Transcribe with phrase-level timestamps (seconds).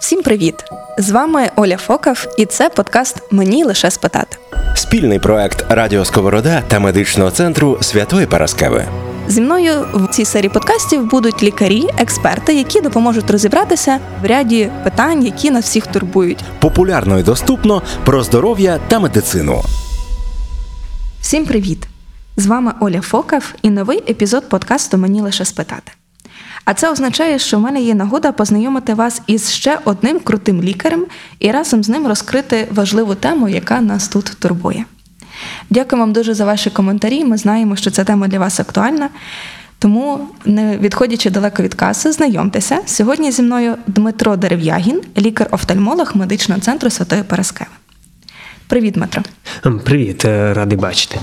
[0.00, 0.64] Всім привіт!
[0.98, 4.36] З вами Оля Фокав, і це подкаст Мені лише спитати.
[4.74, 8.84] Спільний проект Радіо Сковорода та медичного центру Святої Параскеви.
[9.28, 15.24] Зі мною в цій серії подкастів будуть лікарі, експерти, які допоможуть розібратися в ряді питань,
[15.24, 16.44] які нас всіх турбують.
[16.60, 19.62] Популярно і доступно про здоров'я та медицину.
[21.20, 21.86] Всім привіт!
[22.36, 25.92] З вами Оля Фокав і новий епізод подкасту Мені лише спитати.
[26.64, 31.06] А це означає, що в мене є нагода познайомити вас із ще одним крутим лікарем
[31.38, 34.84] і разом з ним розкрити важливу тему, яка нас тут турбує.
[35.70, 37.24] Дякую вам дуже за ваші коментарі.
[37.24, 39.08] Ми знаємо, що ця тема для вас актуальна.
[39.78, 42.78] Тому, не відходячи далеко від каси, знайомтеся.
[42.86, 47.70] Сьогодні зі мною Дмитро Дерев'ягін, лікар-офтальмолог медичного центру Святої Параскеви.
[48.66, 49.22] Привіт, Дмитро.
[49.84, 51.20] Привіт, е, радий бачити.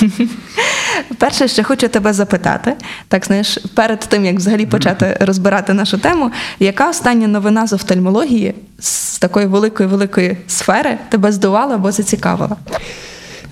[1.18, 2.74] Перше, що хочу тебе запитати,
[3.08, 8.54] так знаєш, перед тим як взагалі почати розбирати нашу тему, яка остання новина з офтальмології
[8.78, 12.56] з такої великої великої сфери тебе здувала або зацікавила?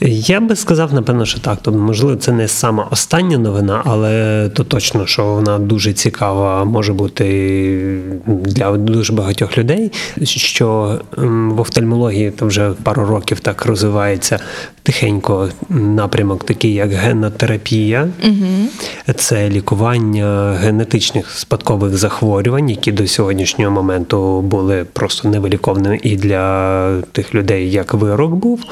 [0.03, 1.59] Я би сказав, напевно, що так.
[1.63, 6.93] Тобто, можливо, це не сама остання новина, але то точно, що вона дуже цікава, може
[6.93, 9.93] бути для дуже багатьох людей.
[10.23, 14.39] Що в офтальмології то вже пару років так розвивається
[14.83, 19.15] тихенько напрямок, такий як генотерапія, угу.
[19.17, 27.35] це лікування генетичних спадкових захворювань, які до сьогоднішнього моменту були просто невиліковними і для тих
[27.35, 28.65] людей, як вирок був.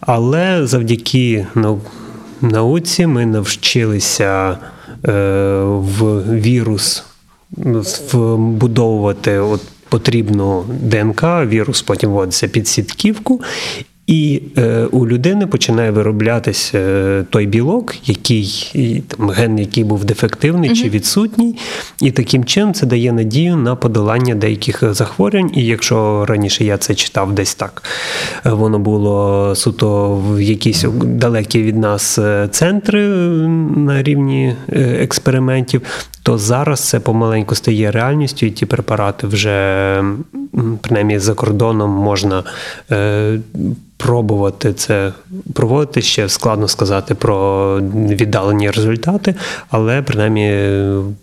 [0.00, 1.46] Але завдяки
[2.40, 4.58] науці ми навчилися
[5.04, 5.12] е,
[5.64, 7.04] в вірус
[8.12, 13.40] вбудовувати от потрібну ДНК, вірус потім вводиться під сітківку,
[14.06, 20.76] і е, у людини починає вироблятися е, той білок, який там ген, який був дефективний
[20.76, 21.56] чи відсутній,
[22.00, 25.50] і таким чином це дає надію на подолання деяких захворювань.
[25.54, 27.82] І якщо раніше я це читав десь так,
[28.46, 33.08] е, воно було суто в якісь далекі від нас е, центри
[33.76, 34.56] на рівні
[35.00, 35.82] експериментів,
[36.22, 40.04] то зараз це помаленьку стає реальністю, і ті препарати вже
[40.80, 42.44] принаймні за кордоном можна
[43.96, 45.12] пробувати це
[45.52, 49.34] проводити ще складно сказати про віддалені результати,
[49.70, 50.72] але принаймні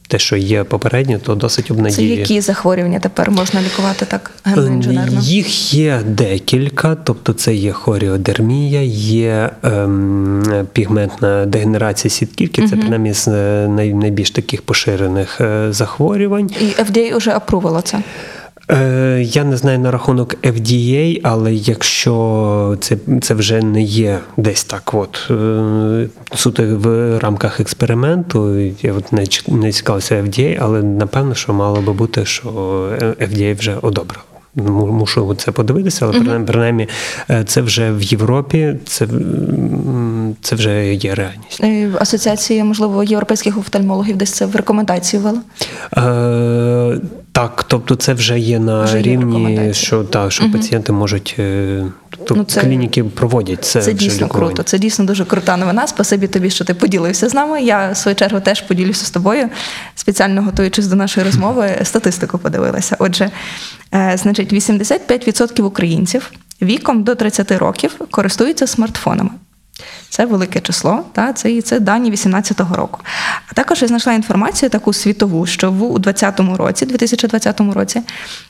[0.08, 2.16] те, що є попередньо, то досить обнадіює.
[2.16, 5.20] Це які захворювання тепер можна лікувати так генноінженерно?
[5.22, 12.70] Їх є декілька, тобто це є хоріодермія, є ем, пігментна дегенерація сітківки, угу.
[12.70, 13.28] це принаймні з
[13.68, 16.50] найбільш таких поширених е, захворювань.
[16.62, 18.04] І FDA вже апрувало це.
[18.72, 24.64] Е, я не знаю на рахунок FDA, але якщо це це вже не є десь
[24.64, 31.36] так, от е, суто в рамках експерименту, я от не не цікавився FDA, але напевно,
[31.36, 32.50] що мало би бути, що
[33.20, 34.24] FDA вже одобрив.
[34.56, 36.46] Мушу це подивитися, але uh-huh.
[36.46, 36.88] принаймні
[37.30, 39.08] е, це вже в Європі, це
[40.42, 41.64] це вже є реальність.
[42.02, 45.42] Асоціація, можливо, європейських офтальмологів десь це в рекомендації ввела?
[45.98, 47.00] Е,
[47.34, 50.54] так, тобто це вже є на вже рівні, є що так, що угу.
[50.54, 51.36] пацієнти можуть
[52.10, 53.82] тобто ну, це, клініки проводять це.
[53.82, 54.48] Це дійсно лікування.
[54.48, 54.64] круто.
[54.64, 55.88] Це дійсно дуже крута новина.
[55.88, 57.62] Спасибі тобі, що ти поділився з нами.
[57.62, 59.50] Я в свою чергу теж поділюся з тобою,
[59.96, 62.96] спеціально готуючись до нашої розмови, статистику подивилася.
[63.00, 63.32] Отже,
[63.94, 69.30] е, значить, 85% українців віком до 30 років користуються смартфонами.
[70.10, 73.00] Це велике число, та це і це дані 18-го року.
[73.50, 78.02] А також я знайшла інформацію таку світову, що в 2020 році, 2020 році,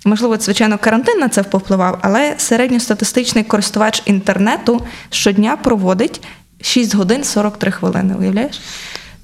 [0.05, 6.21] можливо, звичайно, карантин на це впливав, але середньостатистичний користувач інтернету щодня проводить
[6.61, 8.15] 6 годин 43 хвилини.
[8.19, 8.61] Уявляєш?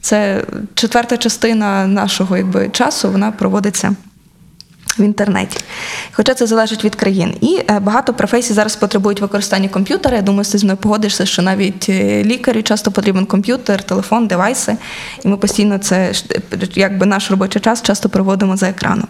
[0.02, 0.44] Це
[0.74, 3.96] четверта частина нашого якби, часу, вона проводиться
[5.00, 5.58] в інтернеті.
[6.12, 7.34] Хоча це залежить від країн.
[7.42, 10.16] І е, багато професій зараз потребують використання комп'ютера.
[10.16, 14.78] Я думаю, ти зі мною погодишся, що навіть е, лікарю часто потрібен комп'ютер, телефон, девайси.
[15.26, 16.12] І ми постійно це
[16.76, 19.08] якби наш робочий час часто проводимо за екраном.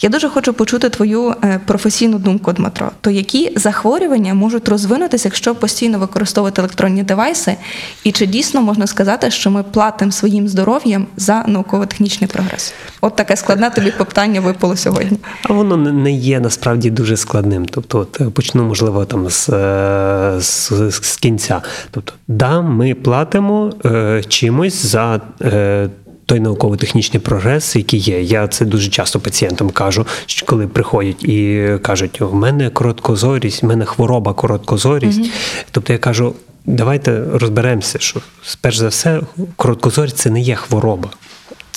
[0.00, 2.90] Я дуже хочу почути твою е, професійну думку, Дмитро.
[3.00, 7.56] То які захворювання можуть розвинутися, якщо постійно використовувати електронні девайси?
[8.04, 12.74] І чи дійсно можна сказати, що ми платимо своїм здоров'ям за науково-технічний прогрес?
[13.00, 15.09] От таке складне тобі питання випало сьогодні.
[15.42, 17.66] А воно не є насправді дуже складним.
[17.66, 21.62] Тобто, от, е, почну, можливо, там з, е, з, з кінця.
[21.90, 25.20] Тобто, да, ми платимо е, чимось за.
[25.42, 25.88] Е,
[26.30, 28.22] той науково-технічний прогрес, який є.
[28.22, 33.66] Я це дуже часто пацієнтам кажу, що коли приходять і кажуть, у мене короткозорість, у
[33.66, 35.20] мене хвороба короткозорість.
[35.20, 35.64] Mm-hmm.
[35.70, 36.34] Тобто я кажу,
[36.66, 38.20] давайте розберемося, що
[38.60, 39.20] перш за все,
[39.56, 41.08] короткозорість це не є хвороба.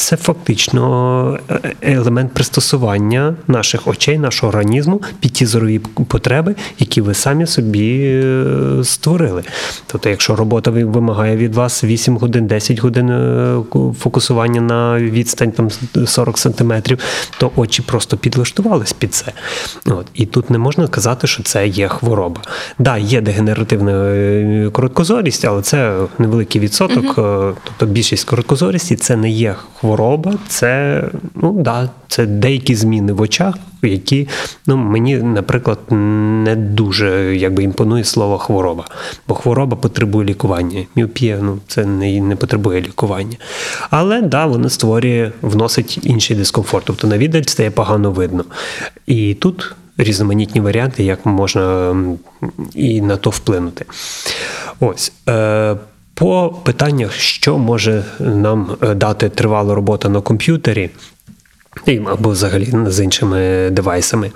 [0.04, 7.14] Це фактично е, елемент пристосування наших очей, нашого організму під ті зорові потреби, які ви
[7.14, 8.46] самі собі е,
[8.84, 9.44] створили.
[9.88, 13.58] Тобто, якщо робота вимагає від вас 8 годин, 10 годин е,
[14.00, 15.70] фокусування на відстань там
[16.06, 17.00] 40 сантиметрів,
[17.38, 19.26] то очі просто підлаштувались під це.
[19.86, 20.06] От.
[20.14, 22.42] І тут не можна казати, що це є хвороба.
[22.80, 27.16] Да, є дегенеративна короткозорість, але це невеликий відсоток.
[27.64, 29.93] Тобто більшість короткозорісті це не є хвороба,
[30.48, 31.04] це,
[31.36, 34.28] ну, да, це деякі зміни в очах, які
[34.68, 38.86] ну, мені, наприклад, не дуже якби, імпонує слово хвороба.
[39.28, 40.86] Бо хвороба потребує лікування.
[40.96, 43.38] Міопія ну, це не, не потребує лікування.
[43.90, 46.86] Але да, воно створює, вносить інший дискомфорт.
[46.86, 48.44] Тобто на віддаль стає погано видно.
[49.06, 51.96] І тут різноманітні варіанти, як можна
[52.76, 53.86] і на то вплинути.
[54.80, 55.14] Ось.
[55.30, 55.76] Е,
[56.14, 60.90] по питаннях, що може нам е, дати тривала робота на комп'ютері,
[62.06, 64.32] або взагалі з іншими девайсами.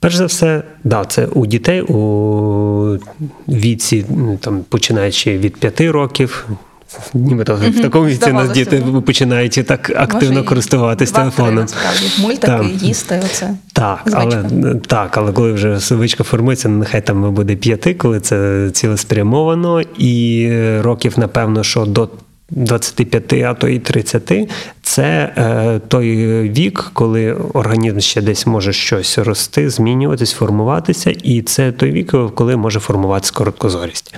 [0.00, 2.98] Перш за все, да, це у дітей у
[3.48, 4.06] віці,
[4.40, 6.48] там, починаючи від 5 років.
[7.14, 11.54] Нібито в такому віці нас діти починають так активно Може, користуватись телефоном.
[11.54, 12.70] Насправді, мультики, Там.
[12.70, 13.54] їсти, оце.
[13.72, 14.44] Так, звичка.
[14.52, 20.44] але так, але коли вже звичка формується, нехай там буде п'яти, коли це цілеспрямовано, і
[20.50, 22.08] е, років, напевно, що до
[22.50, 24.32] 25, а то і 30,
[24.82, 26.16] це е, той
[26.50, 32.56] вік, коли організм ще десь може щось рости, змінюватись, формуватися, і це той вік, коли
[32.56, 34.14] може формуватися короткозорість.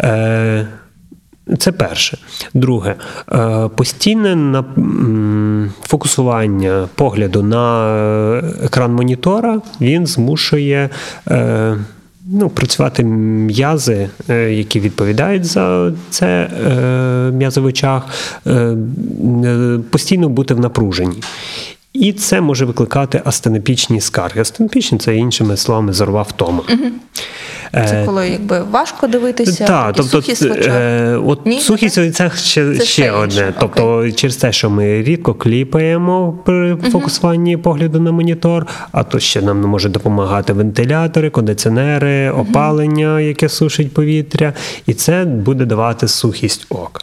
[0.00, 0.66] Е,
[1.58, 2.18] це перше.
[2.54, 2.94] Друге,
[3.32, 4.64] е, постійне
[5.82, 7.86] фокусування погляду на
[8.36, 10.90] е, екран монітора він змушує.
[11.30, 11.76] е,
[12.32, 14.10] Ну, працювати м'язи,
[14.50, 16.48] які відповідають за це
[17.34, 18.06] м'язи в очах,
[19.90, 21.22] постійно бути в напруженні.
[21.92, 24.40] І це може викликати астенопічні скарги.
[24.40, 26.62] Астенопічні це іншими словами зорова втома.
[27.72, 30.74] Це Е, коли якби важко дивитися, та, тобто, сухість в очах.
[30.74, 31.60] е, от Ні?
[31.60, 33.24] сухість це ще, Це ще одне.
[33.24, 39.18] інше, Тобто, через те, що ми рідко кліпаємо при фокусуванні погляду на монітор, а то
[39.18, 44.52] ще нам може допомагати вентилятори, кондиціонери, опалення, яке сушить повітря,
[44.86, 47.00] і це буде давати сухість ока.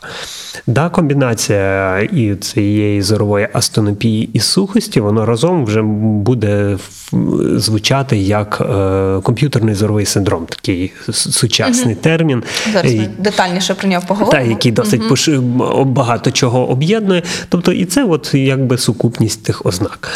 [0.67, 6.77] Да, комбінація і цієї зорової астенопії і сухості, воно разом вже буде
[7.55, 12.43] звучати як е, комп'ютерний зоровий синдром, такий сучасний термін.
[12.73, 14.43] Зараз ми детальніше про нього поговоримо.
[14.43, 17.23] та, який досить пош- багато чого об'єднує.
[17.49, 20.09] Тобто, і це от якби сукупність тих ознак.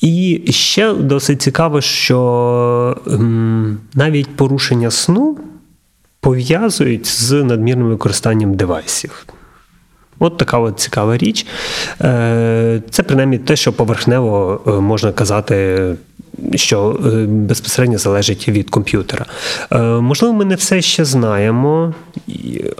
[0.00, 5.38] І ще досить цікаво, що м, навіть порушення сну
[6.20, 9.26] пов'язують з надмірним використанням девайсів.
[10.18, 11.46] От така от цікава річ.
[12.00, 15.86] Е, Це принаймні те, що поверхнево е, можна казати,
[16.54, 19.26] що е, безпосередньо залежить від комп'ютера.
[20.00, 21.94] Можливо, ми не все ще знаємо,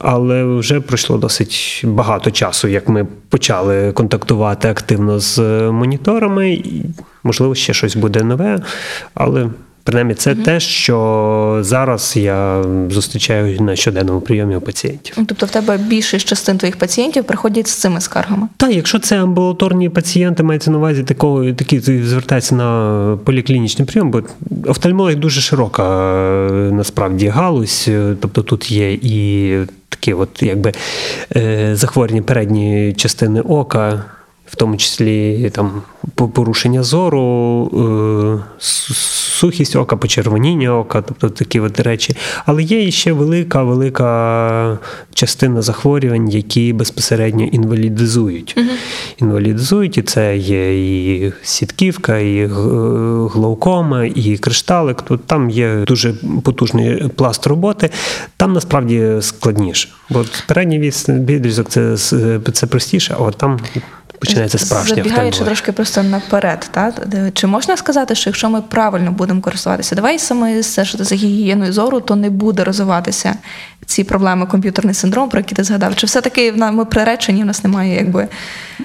[0.02, 5.38] але вже пройшло досить багато часу, як ми почали контактувати активно з
[5.70, 6.62] моніторами.
[7.22, 8.60] Можливо, ще щось буде нове,
[9.14, 9.50] але.
[9.86, 15.14] Принаймні, це те, що зараз я зустрічаю на щоденному прийомі у пацієнтів.
[15.18, 18.48] Ну, Тобто в тебе більшість частин твоїх пацієнтів приходять з цими скаргами.
[18.56, 24.22] Так, якщо це амбулаторні пацієнти, мається на увазі такого, такі звертаються на поліклінічний прийом, бо
[24.66, 27.90] офтальмологія дуже широка е, насправді галузь.
[28.20, 29.58] Тобто тут є і
[29.88, 30.72] такі, от якби
[31.37, 34.04] е, захворювання передньої частини ока.
[34.46, 35.82] В тому числі там
[36.14, 37.70] порушення зору,
[38.40, 38.44] е,
[39.36, 42.16] сухість ока, почервоніння ока, тобто такі от речі.
[42.46, 44.78] Але є ще велика, велика
[45.14, 48.56] частина захворювань, які безпосередньо інвалідизують.
[49.20, 50.88] Інвалідизують, і це є
[51.26, 52.46] і сітківка, і
[53.32, 55.02] глаукома, і кришталик.
[55.02, 57.90] Тут там є дуже потужний пласт роботи.
[58.36, 59.88] Там насправді складніше.
[60.10, 61.96] Бо передній відрізок це,
[62.52, 63.60] це простіше, а от там
[64.18, 66.92] починається справжня Забігаючи трошки просто наперед, та?
[67.35, 72.00] чи можна сказати, що якщо ми правильно будемо користуватися девайсами, все ж за гігієною зору,
[72.00, 73.35] то не буде розвиватися
[73.87, 75.96] ці проблеми, комп'ютерний синдром, про які ти згадав?
[75.96, 78.28] Чи все-таки ми приречені, в нас немає якби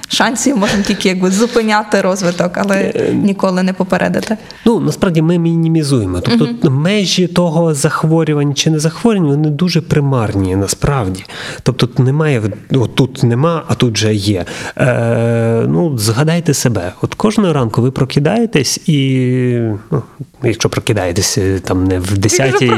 [0.07, 4.37] шансів, можемо тільки якби зупиняти розвиток, але Е, ніколи не попередити?
[4.65, 6.19] Ну, насправді ми мінімізуємо.
[6.19, 11.25] Тобто межі того захворювань чи не захворювань, вони дуже примарні насправді.
[11.63, 14.45] Тобто немає, от тут нема, а тут вже є.
[14.77, 16.93] Е, е, ну, згадайте себе.
[17.01, 19.59] От кожного ранку ви прокидаєтесь і,
[19.91, 20.03] ну,
[20.43, 22.69] якщо прокидаєтесь е, там не в 10-й,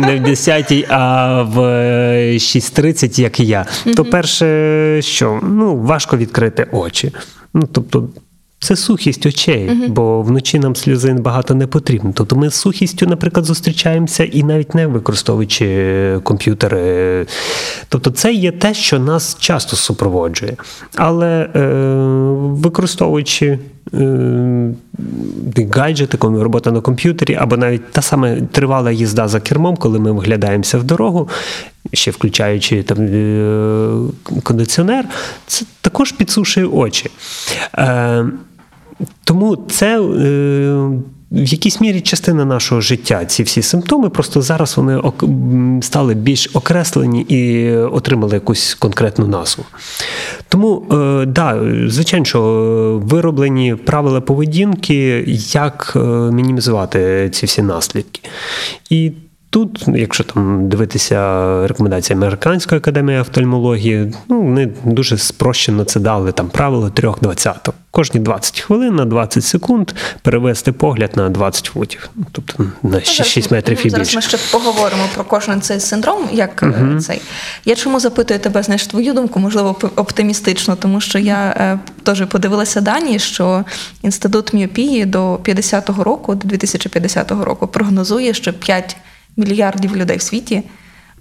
[0.00, 6.66] не в 10, а в 6.30, як і я, то перше, що ну, важко відкрити
[6.72, 7.12] очі.
[7.54, 8.08] Ну, тобто,
[8.60, 12.12] це сухість очей, бо вночі нам сльози багато не потрібно.
[12.14, 17.26] Тобто ми з сухістю, наприклад, зустрічаємося і навіть не використовуючи комп'ютери.
[17.88, 20.56] Тобто, це є те, що нас часто супроводжує.
[20.96, 21.66] Але е,
[22.38, 23.58] використовуючи
[23.94, 24.74] е,
[25.72, 30.12] гаджети, коли робота на комп'ютері, або навіть та саме тривала їзда за кермом, коли ми
[30.12, 31.28] вглядаємося в дорогу,
[31.92, 35.04] ще включаючи там е, кондиціонер,
[35.46, 37.10] це також підсушує очі.
[37.74, 38.24] Е,
[39.24, 40.00] тому це.
[40.00, 40.90] Е,
[41.30, 45.02] в якійсь мірі частина нашого життя, ці всі симптоми, просто зараз вони
[45.82, 49.64] стали більш окреслені і отримали якусь конкретну назву.
[50.48, 52.42] Тому, е, да, звичайно, що
[53.04, 55.98] вироблені правила поведінки, як е,
[56.32, 58.20] мінімізувати ці всі наслідки.
[58.90, 59.12] І
[59.50, 61.18] Тут, якщо там дивитися
[61.66, 67.74] рекомендації Американської академії офтальмології, ну вони дуже спрощено це дали там правило трьох двадцяток.
[67.90, 73.50] Кожні 20 хвилин на 20 секунд перевести погляд на 20 футів, Ну, тобто на 6
[73.50, 77.20] метрів і Зараз ми ще поговоримо про кожен цей синдром, як е, цей.
[77.64, 82.80] Я чому запитую тебе, знаєш, твою думку, можливо, оптимістично, тому що я е, теж подивилася
[82.80, 83.64] дані, що
[84.02, 88.96] інститут міопії до 50-го року, до 2050 року, прогнозує, що 5
[89.38, 90.62] мільярдів людей в світі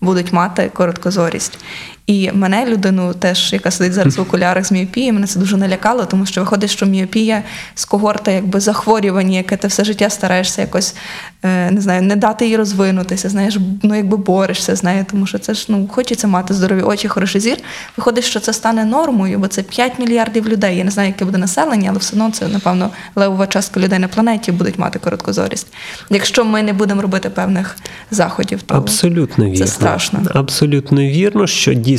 [0.02, 1.60] будуть мати короткозорість.
[2.08, 6.06] І мене, людину, теж, яка сидить зараз в окулярах з міопією, мене це дуже налякало,
[6.06, 7.44] тому що виходить, що міопія
[7.76, 10.96] з когорта якби захворювання, яке ти все життя стараєшся якось
[11.44, 15.40] е, не знаю, не дати їй розвинутися, знаєш, ну якби борешся з нею, тому що
[15.40, 17.58] це ж ну хочеться мати здорові очі, хороший зір.
[17.98, 20.78] Виходить, що це стане нормою, бо це 5 мільярдів людей.
[20.78, 24.08] Я не знаю, яке буде населення, але все одно це, напевно, левова частка людей на
[24.08, 25.68] планеті будуть мати короткозорість.
[26.10, 27.78] Якщо ми не будемо робити певних
[28.12, 29.58] заходів, то Абсолютно вірно.
[29.58, 30.20] це страшно.
[30.34, 31.97] Абсолютно вірно, що дійсно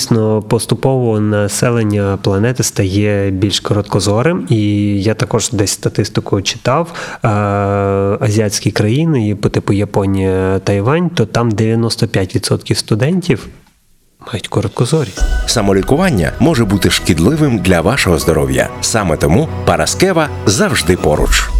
[0.48, 4.46] поступово населення планети стає більш короткозорим.
[4.48, 4.58] І
[5.02, 6.92] я також десь статистику читав
[7.24, 7.28] е,
[8.20, 13.48] азіатські країни, по типу Японія, Тайвань, то там 95% студентів
[14.26, 15.22] мають короткозорість.
[15.46, 18.68] Самолікування може бути шкідливим для вашого здоров'я.
[18.80, 21.50] Саме тому Параскева завжди поруч.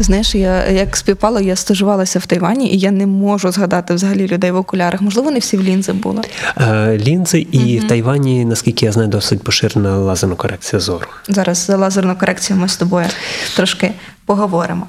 [0.00, 4.26] Ти знаєш, я як співпало, я стажувалася в Тайвані, і я не можу згадати взагалі
[4.26, 5.00] людей в окулярах.
[5.00, 6.22] Можливо, не всі в лінзи були.
[6.56, 11.06] Е, Лінзи і в Тайвані, наскільки я знаю, досить поширена лазерна корекція зору.
[11.28, 13.06] Зараз за лазерну корекцію ми з тобою
[13.56, 13.92] трошки
[14.26, 14.86] поговоримо.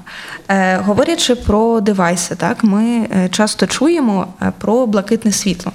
[0.48, 5.72] Е, говорячи про девайси, так ми е, часто чуємо е, про блакитне світло.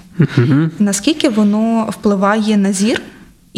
[0.80, 3.02] Наскільки воно впливає на зір?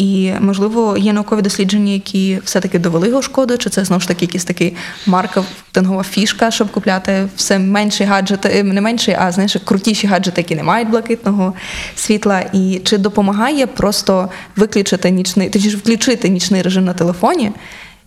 [0.00, 4.24] І, можливо, є наукові дослідження, які все-таки довели його шкоду, чи це знову ж таки
[4.24, 4.76] якась такий
[5.06, 10.54] маркетингова фішка, щоб купляти все менші гаджети, е, не менші, а знаєш, крутіші гаджети, які
[10.54, 11.54] не мають блакитного
[11.96, 12.40] світла.
[12.52, 17.52] І чи допомагає просто виключити нічний, точніше включити нічний режим на телефоні?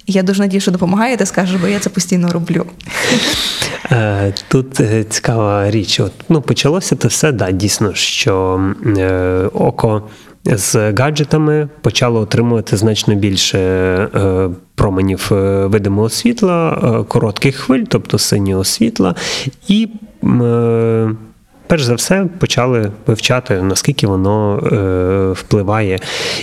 [0.08, 2.66] Я дуже надію, що допомагає, ти скажеш, бо я це постійно роблю.
[3.92, 6.00] Е, Тут е, цікава річ.
[6.00, 8.62] От, ну, почалося це все, да, дійсно, що
[8.98, 10.04] е, око
[10.46, 18.18] з гаджетами почало отримувати значно більше е, променів е, видимого світла, е, коротких хвиль, тобто
[18.18, 19.16] синього світла,
[19.68, 19.90] і
[21.68, 26.00] перш за все почали вивчати, наскільки воно е, впливає.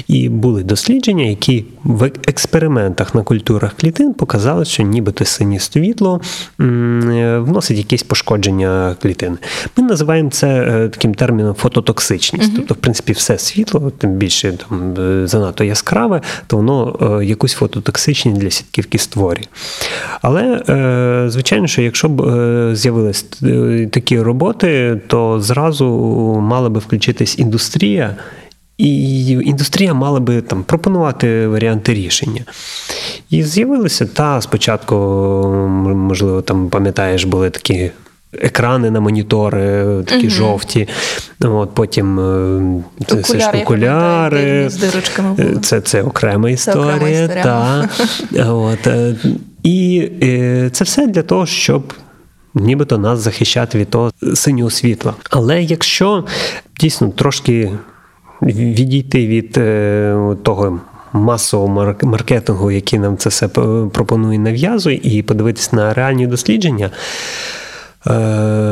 [0.08, 6.20] І були дослідження, які в експериментах на культурах клітин показали, що нібито синє світло
[6.60, 9.38] е, вносить якесь пошкодження клітин.
[9.76, 12.52] Ми називаємо це е, таким терміном фототоксичність.
[12.56, 17.52] Тобто, в принципі, все світло, тим більше там, е, занадто яскраве, то воно е, якусь
[17.52, 19.44] фототоксичність для сітківки створює.
[20.22, 23.22] Але, е, звичайно, що якщо б е, з'явились
[23.90, 25.86] такі роботи, то зразу
[26.42, 28.16] мала би включитись індустрія.
[28.78, 32.44] І індустрія мала би там пропонувати варіанти рішення.
[33.30, 34.94] І з'явилися та спочатку,
[35.94, 37.90] можливо, там пам'ятаєш, були такі
[38.32, 40.88] екрани на монітори, такі жовті.
[41.40, 44.70] От потім е, це ж Окуляри, окуляри.
[44.70, 45.56] з дирочками були.
[45.62, 46.96] Це, це окрема історія.
[46.96, 47.42] окрема історія.
[47.44, 47.88] Та.
[48.52, 49.16] От, е,
[49.62, 51.94] і е, це все для того, щоб.
[52.54, 55.14] Нібито нас захищати від того синього світла.
[55.30, 56.24] Але якщо
[56.80, 57.72] дійсно трошки
[58.42, 60.80] відійти від е, того
[61.12, 63.48] масового марк- маркетингу, який нам це все
[63.92, 66.90] пропонує нав'язує, і подивитись на реальні дослідження,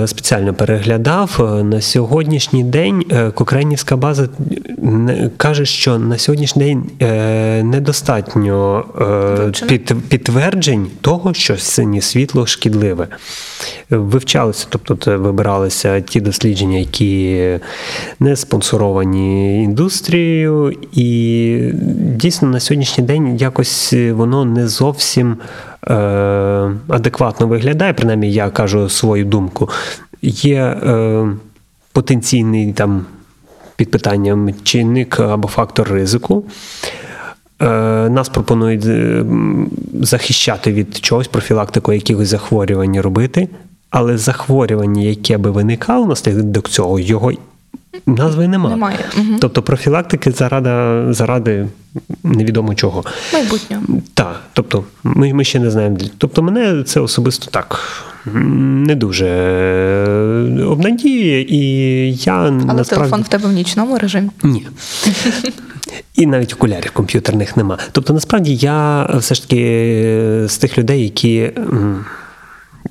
[0.06, 3.04] Спеціально переглядав Е, на сьогоднішній день.
[3.10, 4.28] е, Кокренівська база
[4.82, 8.84] е, каже, що на сьогоднішній день е, недостатньо
[9.60, 13.08] е, під, підтверджень того, що синє світло шкідливе.
[13.90, 17.44] Вивчалися, тобто вибиралися ті дослідження, які
[18.20, 21.60] не спонсоровані індустрією, і
[22.16, 25.36] дійсно на сьогоднішній день якось воно не зовсім
[25.86, 25.94] е,
[26.88, 27.92] адекватно виглядає.
[27.92, 29.68] Принаймні, я кажу свою думку.
[30.22, 31.26] Є е,
[31.92, 33.06] потенційний там
[33.76, 36.44] під питанням чинник або фактор ризику.
[37.62, 37.66] Е,
[38.08, 39.24] Нас пропонують е,
[40.00, 43.48] захищати від чогось, профілактику якихось захворювань робити,
[43.90, 47.32] але захворювання, яке би виникало внаслідок цього, його
[48.06, 48.76] назви немає.
[48.76, 48.98] Немає.
[49.40, 51.66] Тобто профілактики заради, заради
[52.22, 53.04] невідомо чого.
[53.32, 53.82] Майбутнього.
[54.14, 55.96] Так, тобто ми, ми ще не знаємо.
[56.18, 57.80] Тобто, мене це особисто так
[58.34, 61.60] не дуже е, обнадіює, і
[62.12, 62.90] я Але насправді...
[62.90, 64.30] телефон в тебе в нічному режимі.
[64.42, 64.66] Ні.
[66.14, 67.78] І навіть окулярів комп'ютерних нема.
[67.92, 71.52] Тобто, насправді я все ж таки е, з тих людей, які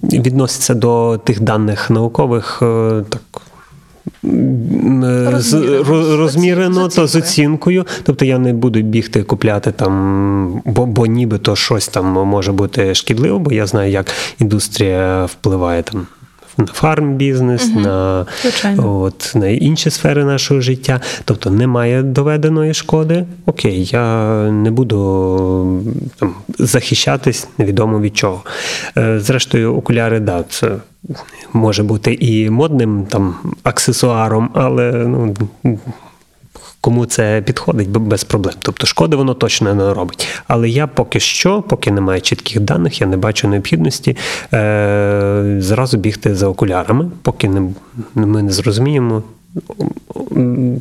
[0.03, 3.41] відносяться до тих даних наукових е, так.
[4.23, 5.83] Розмірено.
[5.83, 7.85] ро- розмірено З то з оцінкою.
[8.03, 13.39] Тобто я не буду бігти купляти там, бо, бо нібито щось там може бути шкідливо,
[13.39, 14.05] бо я знаю, як
[14.39, 16.07] індустрія впливає там.
[16.59, 18.99] На фарм-бізнес, на, Звичайно.
[19.01, 21.01] от, на інші сфери нашого життя.
[21.25, 23.25] Тобто немає доведеної шкоди.
[23.45, 25.81] Окей, я не буду
[26.19, 28.43] там, захищатись невідомо від чого.
[28.97, 30.71] Е, Зрештою, окуляри, да, це
[31.53, 35.35] може бути і модним там аксесуаром, але ну.
[36.81, 38.55] Кому це підходить без проблем.
[38.59, 40.27] Тобто шкоди воно точно не робить.
[40.47, 44.17] Але я поки що, поки немає чітких даних, я не бачу необхідності
[44.53, 47.69] е, зразу бігти за окулярами, поки не,
[48.15, 49.23] ми не зрозуміємо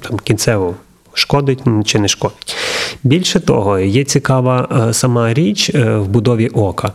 [0.02, 0.74] там, кінцево
[1.16, 2.56] шкодить чи не шкодить.
[3.02, 6.92] Більше того, є цікава е, сама річ е, в будові ока.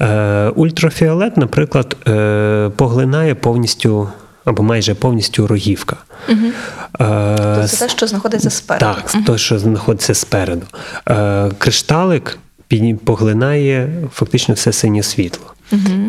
[0.00, 1.96] Е, Ультрафіолет, наприклад,
[2.76, 4.08] поглинає повністю
[4.44, 5.96] або майже повністю рогівка.
[6.28, 6.36] Е,
[6.98, 8.84] Тобто це те, що знаходиться спереду.
[8.86, 10.66] так, то, що знаходиться спереду.
[11.10, 12.38] Е, кришталик
[13.04, 15.54] поглинає фактично все синє світло.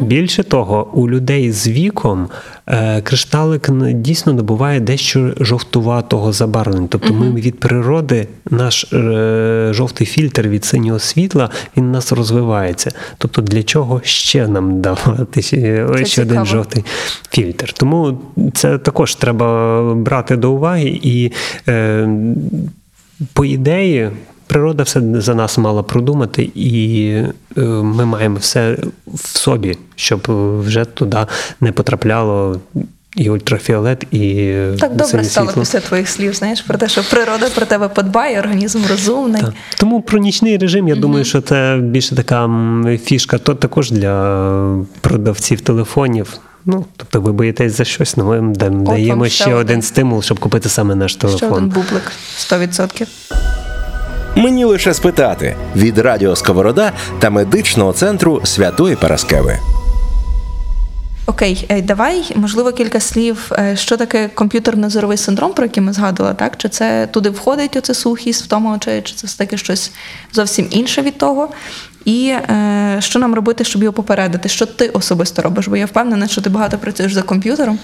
[0.02, 2.28] Більше того, у людей з віком
[2.68, 6.88] е, кришталик дійсно набуває дещо жовтуватого забарвлення.
[6.92, 12.92] Тобто ми від природи, наш е, жовтий фільтр від синього світла, він у нас розвивається.
[13.18, 16.32] Тобто для чого ще нам давати ще, ще цікаво.
[16.32, 16.86] один жовтий
[17.32, 17.74] фільтр?
[17.74, 18.22] Тому
[18.54, 21.32] це також треба брати до уваги і.
[21.68, 22.10] Е,
[23.34, 24.10] по ідеї,
[24.48, 27.08] природа все за нас мала продумати, і
[27.58, 28.78] е, ми маємо все
[29.08, 31.18] в собі, щоб е, вже туди
[31.62, 32.60] не потрапляло
[33.16, 35.62] і ультрафіолет, і Так добре стало світло.
[35.64, 39.42] після твоїх слів, знаєш, про те, що природа про тебе подбає, організм розумний.
[39.42, 39.54] Так.
[39.78, 42.50] Тому про нічний режим, я думаю, що це більше така
[43.04, 46.40] фішка, то також для продавців телефонів.
[46.66, 50.70] Ну, тобто ви боїтесь за щось, ну ми даємо ще, ще один стимул, щоб купити
[50.70, 51.70] саме наш Ще один телефон.
[51.70, 53.08] бублик 100%.
[54.36, 59.60] Мені лише спитати від Радіо Сковорода та медичного центру Святої Параскеви.
[61.28, 66.36] Окей, е, давай, можливо, кілька слів, е, що таке комп'ютерно-зоровий синдром, про який ми згадували,
[66.36, 66.58] так?
[66.58, 69.92] Чи це туди входить оце сухість, втома очей, чи це все-таки щось
[70.34, 71.50] зовсім інше від того?
[72.06, 74.50] І е, що нам робити, щоб його попередити?
[74.50, 75.68] Що ти особисто робиш?
[75.68, 77.80] Бо я впевнена, що ти багато працюєш за комп'ютером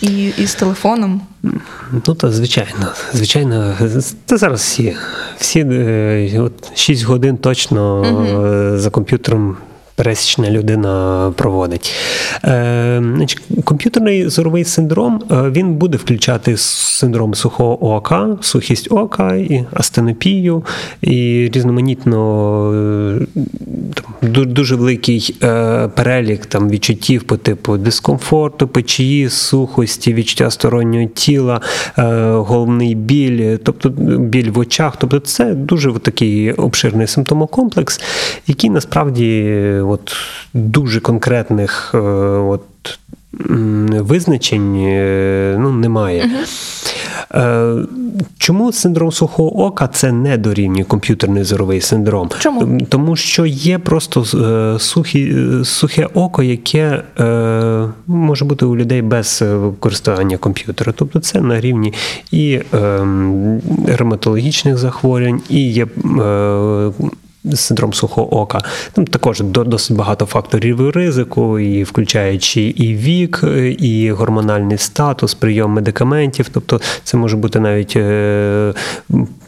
[0.00, 1.20] і, і з телефоном.
[1.92, 3.74] Ну, та звичайно, звичайно,
[4.26, 4.96] це зараз всі.
[5.38, 8.04] Всі е, от 6 годин точно
[8.74, 9.56] е, за комп'ютером.
[9.94, 11.92] Пересічна людина проводить.
[12.44, 13.02] Е,
[13.64, 20.64] комп'ютерний зоровий синдром е, він буде включати синдром сухого ока, сухість ока, і астенопію,
[21.02, 22.18] і різноманітно
[24.22, 25.34] е, дуже великий
[25.94, 31.60] перелік там, відчуттів по типу дискомфорту, печії, сухості, відчуття стороннього тіла,
[32.30, 34.96] головний біль, тобто біль в очах.
[34.98, 38.00] Тобто це дуже такий обширний симптомокомплекс,
[38.46, 39.42] який насправді
[39.82, 40.16] от,
[40.54, 42.62] дуже конкретних е, от,
[43.88, 46.30] визначень е, ну, немає.
[47.34, 47.74] Е,
[48.38, 52.30] Чому синдром сухого ока це не дорівнює комп'ютерний зоровий синдром?
[52.38, 52.80] Чому?
[52.88, 54.24] Тому що є просто
[54.78, 60.92] сухі, сухе око, яке е, може бути у людей без використання комп'ютера.
[60.96, 61.92] Тобто це на рівні
[62.30, 63.06] і е,
[63.86, 65.88] ревматологічних захворювань, і є е,
[67.54, 68.60] синдром сухого ока.
[68.92, 73.44] Там також досить багато факторів ризику, і включаючи і вік,
[73.78, 76.48] і гормональний статус, прийом медикаментів.
[76.52, 78.74] Тобто це може бути навіть е,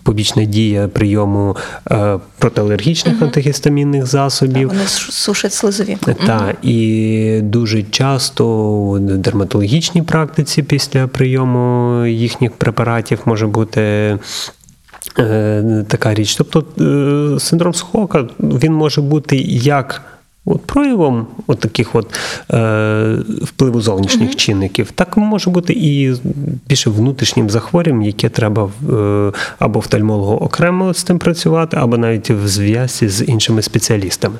[0.02, 1.56] побічна дія прийому
[1.90, 4.68] е, протиалергічних антигістамінних засобів.
[4.68, 5.96] Вони сушать слизові.
[6.26, 14.18] Та і дуже часто у дерматологічній практиці після прийому їхніх препаратів може бути.
[15.18, 16.36] Е, Така річ.
[16.36, 20.02] Тобто е, синдром Сухока він може бути як
[20.46, 22.18] от проявом от таких от,
[22.52, 26.14] е, впливу зовнішніх чинників, так може бути і
[26.68, 32.48] більше внутрішнім захворюванням, яке треба е, або офтальмологу окремо з тим працювати, або навіть в
[32.48, 34.36] зв'язці з іншими спеціалістами.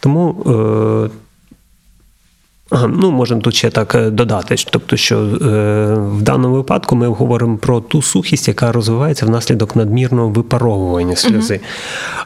[0.00, 0.36] Тому
[1.10, 1.25] е,
[2.72, 5.26] ну, можемо тут ще так е, додати, тобто, що е,
[5.94, 11.60] в даному випадку ми говоримо про ту сухість, яка розвивається внаслідок надмірного випаровування сльози.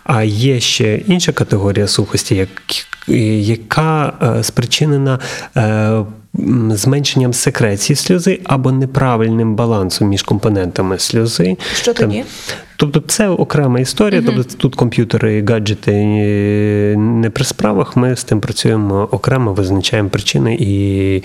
[0.04, 2.48] А є ще інша категорія сухості, як,
[3.46, 5.18] яка е, спричинена
[5.56, 6.04] е,
[6.70, 11.56] зменшенням секреції сльози або неправильним балансом між компонентами сльози.
[11.74, 12.24] Що тоді?
[12.76, 14.22] Тобто це окрема історія.
[14.26, 16.79] Тобто тут комп'ютери гаджети е,
[17.30, 17.96] при справах.
[17.96, 21.22] Ми з тим працюємо окремо, визначаємо причини і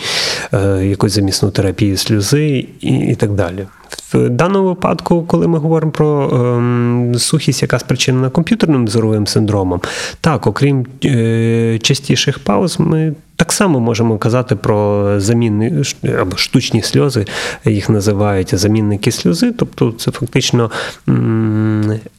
[0.54, 3.66] е, якусь замісну терапію сльози і, і так далі.
[4.14, 6.30] В даному випадку, коли ми говоримо про
[7.14, 9.82] е, сухість, яка спричинена комп'ютерним зоровим синдромом,
[10.22, 15.84] так, окрім е, частіших пауз, ми так само можемо казати про замінні
[16.20, 17.26] або штучні сльози,
[17.66, 19.52] їх називають замінники сльози.
[19.52, 20.72] Тобто це фактично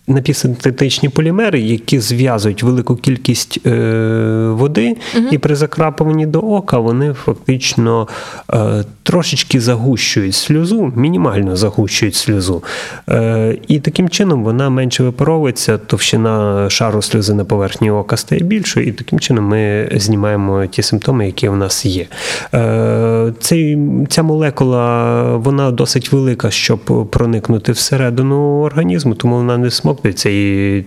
[0.08, 4.96] напівсинтетичні полімери, які зв'язують велику кількість е, води,
[5.30, 8.08] і при закрапуванні до ока вони фактично
[8.52, 12.62] е, трошечки загущують сльозу, мінімально загущують сльозу.
[13.08, 18.86] Е, і таким чином вона менше випаровується, товщина шару сльози на поверхні ока стає більшою,
[18.86, 22.06] і таким чином ми знімаємо ті симптоми, які в нас є.
[22.54, 30.30] Е, цей, ця молекула вона досить велика, щоб проникнути всередину організму, тому вона не смоктується,
[30.32, 30.84] і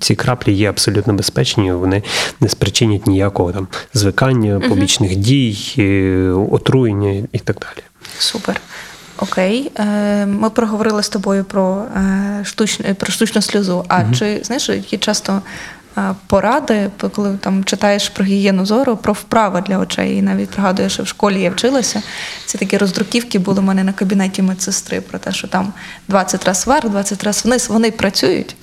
[0.00, 2.02] ці краплі є абсолютно безпечні, вони
[2.40, 7.84] не спричинять ніякого там звикання, побічних дій, е, отруєння і так далі.
[8.18, 8.60] Супер.
[9.18, 9.72] Окей.
[9.78, 12.80] Е, Ми проговорили з тобою про, е, штуч...
[12.98, 13.84] про штучну сльозу.
[13.88, 15.42] А чи знаєш, є часто
[16.26, 20.16] поради, коли там читаєш про гігієну зору, про вправи для очей.
[20.16, 22.02] І навіть пригадую, що в школі я вчилася.
[22.46, 25.72] Це такі роздруківки були в мене на кабінеті медсестри про те, що там
[26.08, 27.68] 20 раз вверх, 20 раз вниз.
[27.70, 28.56] Вони працюють.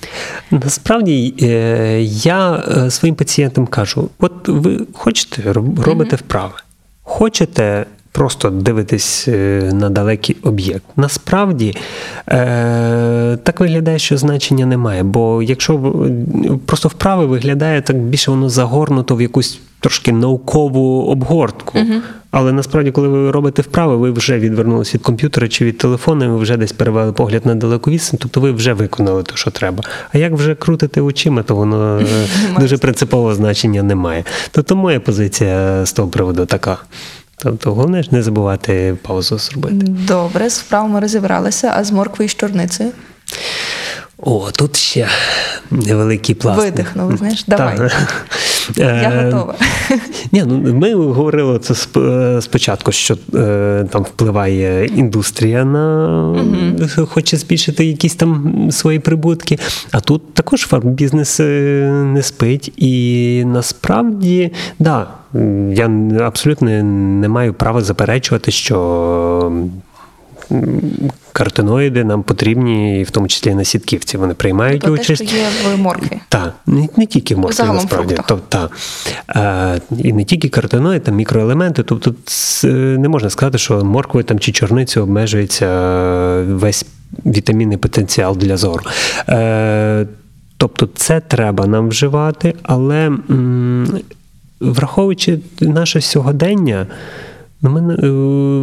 [0.50, 6.54] Насправді е, я е, своїм пацієнтам кажу: от ви хочете роб- робите вправи,
[7.02, 7.86] хочете.
[8.12, 10.84] Просто дивитись е, на далекий об'єкт.
[10.96, 11.76] Насправді
[12.28, 15.02] е, так виглядає, що значення немає.
[15.02, 15.94] Бо якщо
[16.66, 21.78] просто вправи виглядає так більше воно загорнуто в якусь трошки наукову обгортку.
[22.30, 26.38] Але насправді, коли ви робите вправи, ви вже відвернулися від комп'ютера чи від телефону, ви
[26.38, 29.84] вже десь перевели погляд на далеку відстань, тобто ви вже виконали те, що треба.
[30.12, 32.06] А як вже крутити очима, то воно е,
[32.60, 34.24] дуже принципового значення не має.
[34.50, 36.78] Тобто моя позиція з того приводу така.
[37.40, 39.74] Тобто, головне ж не забувати паузу зробити.
[39.88, 42.90] Добре, з вправами розібралися, а з морквою і з чорницею.
[44.18, 45.08] О, тут ще
[45.70, 46.60] невеликий пласт.
[46.60, 47.76] Видихнули, знаєш, давай.
[47.76, 48.26] Так.
[48.76, 49.54] Я Е, готова.
[50.32, 56.78] Ні, ну ми говорили це е, спочатку, що е, там впливає індустрія на
[57.08, 59.58] хоче збільшити якісь там свої прибутки.
[59.90, 62.72] А тут також фармбізнес не спить.
[62.76, 65.06] І насправді, да,
[65.72, 69.52] я абсолютно не маю права заперечувати, що.
[71.32, 74.16] Картиноїди нам потрібні, і в тому числі і на сітківці.
[74.16, 76.20] Вони приймають Про те, що є в моркві.
[76.28, 78.14] Так, не, не тільки в моркві, Загалом насправді.
[78.28, 78.68] Тобто, та.
[79.74, 81.82] Е, і не тільки картиноїд, там мікроелементи.
[81.82, 82.14] Тобто
[82.98, 86.86] не можна сказати, що морквою там, чи чорницею обмежується е, весь
[87.26, 88.82] вітамінний потенціал для зору.
[89.28, 90.06] Е,
[90.56, 94.00] тобто це треба нам вживати, але м,
[94.60, 96.86] враховуючи наше сьогодення.
[97.62, 98.10] Ну, ми е,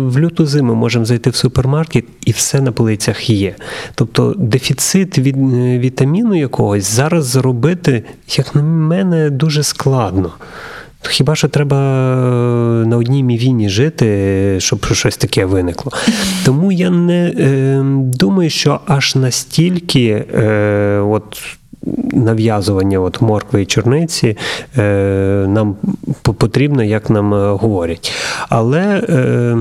[0.10, 3.56] в люту зиму можемо зайти в супермаркет і все на полицях є.
[3.96, 8.04] Тобто дефіцит від е, вітаміну якогось зараз зробити,
[8.38, 10.32] як на мене, дуже складно.
[11.10, 15.92] Хіба що треба е, на одній мівіні жити, щоб щось таке виникло.
[16.46, 21.38] Тому я не е, думаю, що аж настільки е, от,
[22.14, 24.38] нав'язування от моркви і чорниці
[24.78, 24.82] е,
[25.48, 25.76] нам
[26.22, 28.14] потрібно, як нам е, говорять.
[28.50, 29.58] Але е,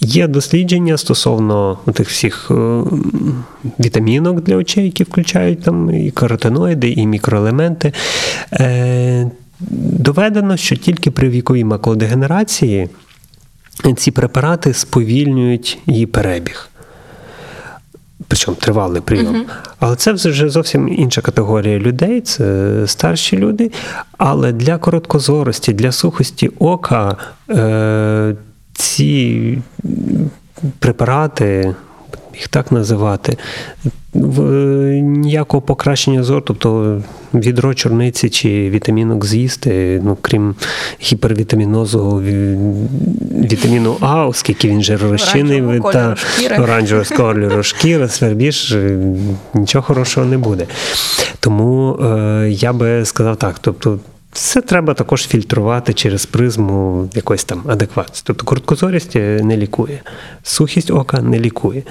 [0.00, 2.54] Є дослідження стосовно тих всіх е,
[3.80, 7.92] вітамінок для очей, які включають там і каротиноїди, і мікроелементи.
[8.52, 9.30] Е,
[9.80, 12.88] Доведено, що тільки при віковій макулодегенерації
[13.96, 16.70] ці препарати сповільнюють її перебіг.
[18.28, 19.46] Причому тривалий прийом.
[19.78, 23.70] Але це вже зовсім інша категорія людей, це старші люди.
[24.18, 27.16] Але для короткозорості, для сухості ока
[27.50, 28.36] е,
[28.72, 29.58] ці
[30.78, 31.74] препарати,
[32.34, 33.36] їх так називати,
[35.02, 37.00] ніякого покращення зору, тобто
[37.34, 40.54] відро чорниці чи вітамінок з'їсти, ну, крім
[41.02, 42.22] гіпервітамінозу,
[43.32, 46.16] вітаміну А, оскільки він жиророзчинний та
[46.58, 48.98] оранжевого кольору шкіри, свербіж, е,
[49.54, 50.66] нічого хорошого не буде.
[51.40, 53.58] Тому е, я би сказав так.
[53.60, 53.98] Тобто,
[54.32, 58.22] це треба також фільтрувати через призму якоїсь там адекватності.
[58.26, 60.00] Тобто короткозорість е, не лікує,
[60.42, 61.82] сухість ока не лікує.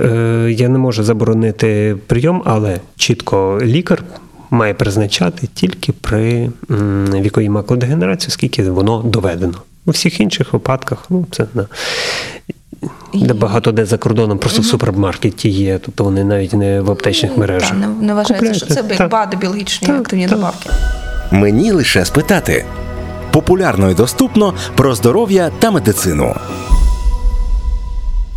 [0.00, 4.02] Е, Я не можу заборонити прийом, але чітко лікар
[4.50, 6.50] має призначати тільки при
[7.20, 9.54] віковій макулодегенерації, оскільки воно доведено.
[9.86, 11.66] У всіх інших випадках, ну це на
[13.14, 17.36] де багато де за кордоном, просто в супермаркеті є, тобто вони навіть не в аптечних
[17.36, 17.70] мережах.
[17.70, 19.38] Та, не, не вважається, що це Так.
[19.38, 20.36] Біологічні Так, активні так.
[20.38, 20.70] добавки.
[21.30, 22.64] Мені лише спитати.
[23.30, 26.34] Популярно і доступно про здоров'я та медицину.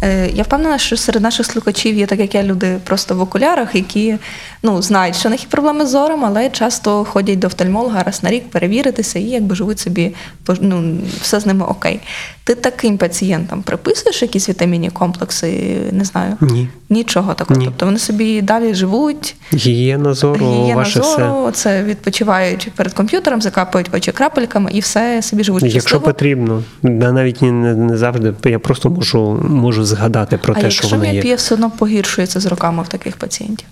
[0.04, 3.76] Е, Я впевнена, що серед наших слухачів є так, як я, люди просто в окулярах,
[3.76, 4.16] які
[4.64, 8.24] ну, знають, що в них є проблеми з зором, але часто ходять до офтальмолога раз
[8.24, 10.14] на рік перевіритися і якби живуть собі,
[10.62, 12.00] ну, все з ними окей.
[12.44, 15.78] Ти таким пацієнтам приписуєш якісь вітамінні комплекси?
[15.92, 16.38] Не знаю.
[16.42, 16.70] Ні.
[16.90, 17.60] Нічого такого.
[17.60, 17.66] Ні.
[17.66, 21.12] Тобто вони собі далі живуть, Гігієна зору, гігієна ваше все.
[21.16, 26.06] зору, це відпочивають перед комп'ютером, закапують очі крапельками і все собі живуть Якщо щасливо.
[26.06, 28.34] потрібно, навіть не, не завжди.
[28.46, 31.72] Я просто можу, можу згадати про а те, що якщо воно якщо міопія все одно
[31.72, 33.68] погіршується з роками в таких пацієнтів?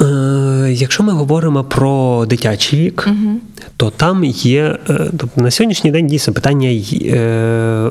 [0.00, 3.08] Е, Якщо ми говоримо про дитячий вік,
[3.76, 7.90] то там є е, тобто на сьогоднішній день дійсно питання, е,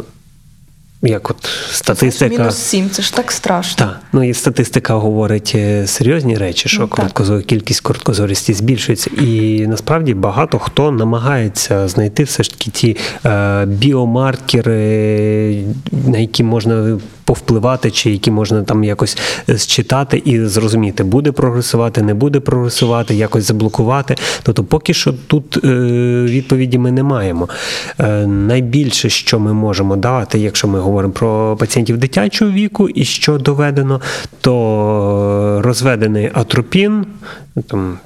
[1.02, 2.38] як от статистика.
[2.38, 3.86] Мінус 7, це ж так страшно.
[3.86, 9.10] Так, ну і статистика говорить е, серйозні речі, що Ну, короткозор, кількість короткозорісті збільшується.
[9.22, 17.00] І насправді багато хто намагається знайти все ж таки ті е, біомаркери, на які можна
[17.30, 19.18] повпливати, чи які можна там якось
[19.50, 24.16] е, считати і зрозуміти, буде прогресувати, не буде прогресувати, якось заблокувати.
[24.44, 25.68] Тобто, поки що тут е,
[26.24, 27.50] відповіді ми не маємо.
[28.00, 33.38] Е, найбільше, що ми можемо дати, якщо ми говоримо про пацієнтів дитячого віку, і що
[33.38, 34.02] доведено,
[34.42, 37.06] то розведений атропін,
[37.68, 37.98] там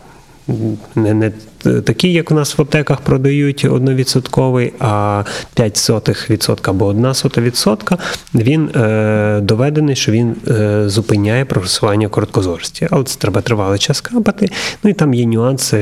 [0.95, 1.31] не, не
[1.63, 5.23] такий, як у нас в аптеках продають одновідсотковий, а
[5.55, 7.97] 0,05% або 1%,
[8.35, 12.87] він е, доведений, що він е, зупиняє прогресування короткозорості.
[12.91, 14.49] Але це треба тривалий час капати.
[14.83, 15.77] Ну і там є нюанси,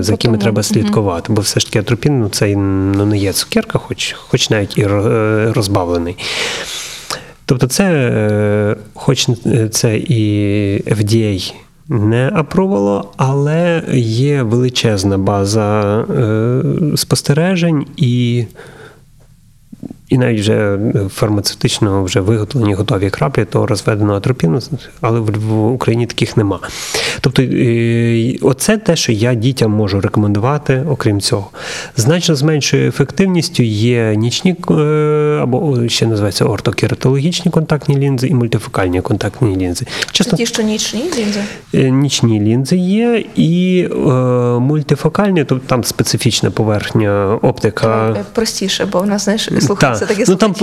[0.00, 1.32] за якими тому, треба слідкувати.
[1.32, 4.86] Бо все ж таки атропін ну, це ну, не є цукерка, хоч, хоч навіть і
[4.86, 6.16] розбавлений.
[7.46, 9.28] Тобто, це, е, хоч
[9.70, 10.22] це і
[10.86, 11.54] FDA
[11.88, 16.62] не апрувало, але є величезна база е,
[16.96, 18.44] спостережень і.
[20.08, 24.60] І навіть вже фармацевтично вже виготовлені готові краплі того розведеного атропіну,
[25.00, 26.60] але в, Україні таких нема.
[27.26, 31.50] Тобто, е, оце те, що я дітям можу рекомендувати, окрім цього.
[31.96, 34.74] Значно з меншою ефективністю є нічні е,
[35.42, 39.86] або ще називається ортокератологічні контактні лінзи і мультифокальні контактні лінзи.
[40.12, 41.40] Чесно, ті, що нічні лінзи.
[41.74, 44.08] Е, Нічні лінзи є, і е,
[44.60, 48.10] мультифокальні, тобто там специфічна поверхня оптика.
[48.10, 50.54] Е, Простіше, бо в нас, знаєш, слухається таке ну там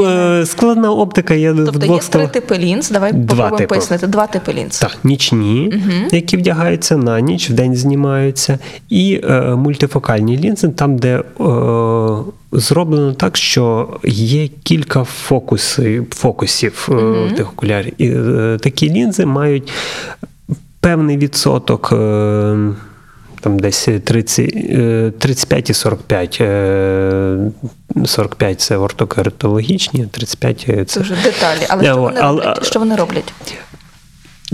[0.46, 4.08] складна оптика є в Тобто є три типи лінз, давай Два попробуємо пояснити.
[4.08, 4.80] Два типи лінз.
[4.80, 5.74] Так, нічні,
[6.12, 11.24] які вдягаються на ніч, вдень знімаються, і е, мультифокальні лінзи, там, де е,
[12.52, 17.94] зроблено так, що є кілька фокуси, фокусів е, в тих окулярів.
[17.98, 19.72] І е, такі лінзи мають
[20.80, 21.90] певний відсоток.
[21.94, 22.58] Е,
[23.42, 26.38] там десь 30, е, 35 і 45.
[26.42, 27.38] е,
[28.06, 31.60] 45 це ортокератологічні, 35 це Це вже деталі.
[31.70, 32.66] Але що вони але- роблять?
[32.66, 33.34] Що вони роблять?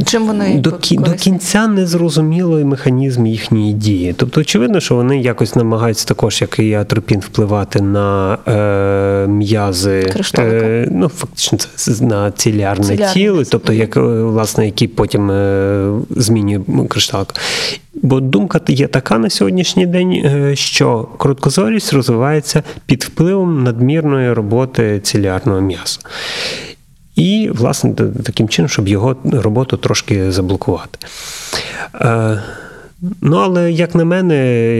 [0.05, 4.13] Чим вони до, кі, до кінця не зрозумілий механізм їхньої дії.
[4.17, 10.87] Тобто, очевидно, що вони якось намагаються також, як і атропін, впливати на е, м'язи, е,
[10.91, 16.59] ну фактично це на цілярне Цілярне тіло, тобто як е, власне, які потім е, змінює
[16.89, 17.33] кришталик.
[18.01, 24.99] Бо думка є така на сьогоднішній день, е, що короткозорість розвивається під впливом надмірної роботи
[25.03, 25.99] цілярного м'яса.
[27.15, 27.93] І, власне,
[28.23, 30.99] таким чином, щоб його роботу трошки заблокувати.
[32.01, 32.41] Е,
[33.21, 34.35] Ну, але як на мене,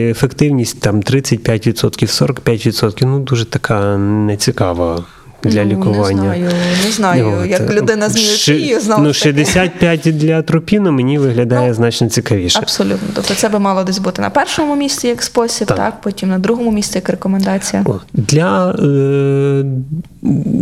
[0.09, 5.03] ефективність там 35%, 45%, ну дуже така нецікава
[5.43, 6.23] для Ну, лікування.
[6.23, 6.49] Не знаю,
[6.85, 9.45] не знаю, От, як людина з міопією, знову Ну, ж таки.
[9.45, 12.59] 65 для атропіну мені виглядає значно цікавіше.
[12.59, 13.07] Абсолютно.
[13.13, 15.77] Тобто це би мало десь бути на першому місці як спосіб, Так.
[15.77, 17.85] так, потім на другому місці як рекомендація.
[18.13, 19.63] Для е,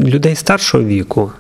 [0.04, 1.32] людей старшого віку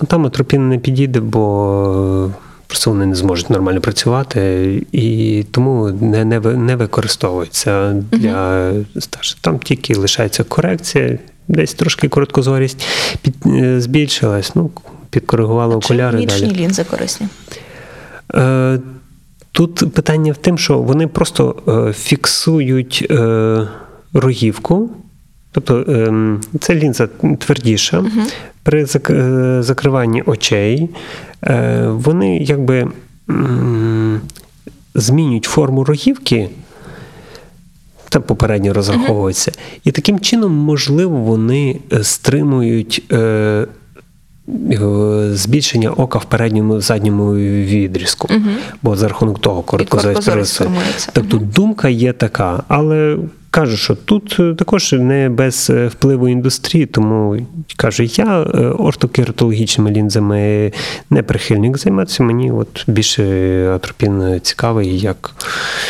[0.00, 2.30] ну, там атропін не підійде, бо
[2.66, 9.38] просто вони не зможуть нормально працювати, і тому не, не, не використовується для старших.
[9.40, 12.86] Там тільки лишається корекція, десь трошки короткозорість
[13.22, 14.70] під, е, збільшилась, ну,
[15.10, 16.56] підкоригували Чим окуляри нічні далі.
[16.56, 17.28] лінзи корисні?
[18.34, 18.78] Е,
[19.52, 21.56] Тут питання в тим, що вони просто
[21.88, 23.68] е, фіксують е,
[24.12, 24.90] рогівку.
[25.52, 27.08] Тобто ем, ця лінза
[27.38, 28.04] твердіша.
[28.68, 30.88] При е, закриванні очей
[31.44, 32.88] е, вони якби
[34.94, 36.48] змінюють форму рогівки.
[38.08, 39.52] Та попередньо розраховується.
[39.84, 43.66] І таким чином, можливо, вони е, стримують е,
[45.30, 48.28] збільшення ока в передньому задньому відрізку.
[48.82, 50.62] Бо за рахунок того короткозорість.
[51.12, 53.18] Тобто думка є така, але
[53.50, 58.44] кажу, що тут е, також не без е, впливу індустрії, тому кажу, я е,
[58.78, 60.72] ортокератологічними лінзами
[61.10, 62.22] не прихильник займатися.
[62.22, 63.24] Мені от більше
[63.74, 65.34] атропін цікавий, як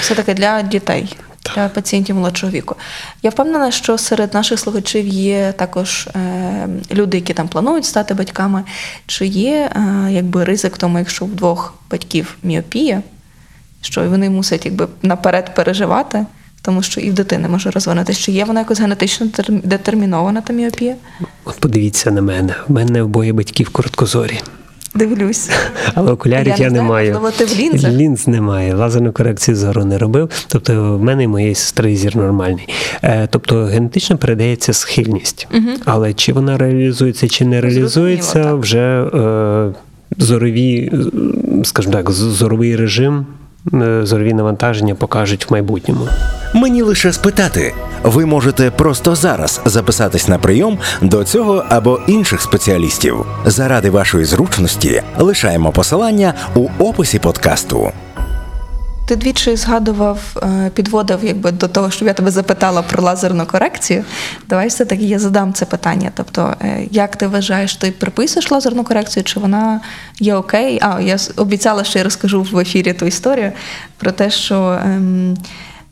[0.01, 1.17] Все-таки для дітей,
[1.55, 2.75] для пацієнтів молодшого віку.
[3.23, 8.65] Я впевнена, що серед наших слухачів є також е, люди, які там планують стати батьками.
[9.07, 13.03] Чи є е, якби ризик в тому, якщо в двох батьків міопія,
[13.81, 16.27] що вони мусять якби наперед переживати,
[16.63, 18.21] тому що і в дитини може розвинутися.
[18.21, 20.95] Чи є вона якось генетично детер- детермінована та міопія?
[21.45, 22.55] от подивіться на мене.
[22.69, 24.41] В мене обоє батьків короткозорі.
[24.99, 25.51] Дивлюсь.
[25.95, 27.13] Але окулярів Я я, не не маю.
[27.13, 27.93] можливо, ти в лінзах?
[27.93, 28.75] Лінз немає.
[28.75, 30.31] Лазерну корекцію зору не робив.
[30.49, 32.69] Тобто в мене і моєї сестри зір нормальний.
[33.03, 35.49] Е, тобто генетично передається схильність.
[35.85, 39.73] Але чи вона реалізується, чи не реалізується, вже е,
[40.19, 43.27] зорові, е, скажімо так, зоровий режим,
[44.03, 46.09] зорові навантаження покажуть в майбутньому.
[46.55, 47.75] Мені лише спитати.
[48.03, 53.27] Ви можете просто зараз записатись на прийом до цього або інших спеціалістів.
[53.47, 57.93] Заради вашої зручності лишаємо посилання у описі подкасту.
[59.09, 64.05] Ти двічі згадував, е, підводив якби до того, щоб я тебе запитала про лазерну корекцію.
[64.49, 66.11] Давай все-таки я задам це питання.
[66.15, 69.81] Тобто, е, як ти вважаєш, ти приписуєш лазерну корекцію, чи вона
[70.21, 70.79] є окей?
[70.83, 73.53] А, я обіцяла, що я розкажу в ефірі ту історію
[73.97, 74.79] про те, що.
[74.85, 75.37] Ем,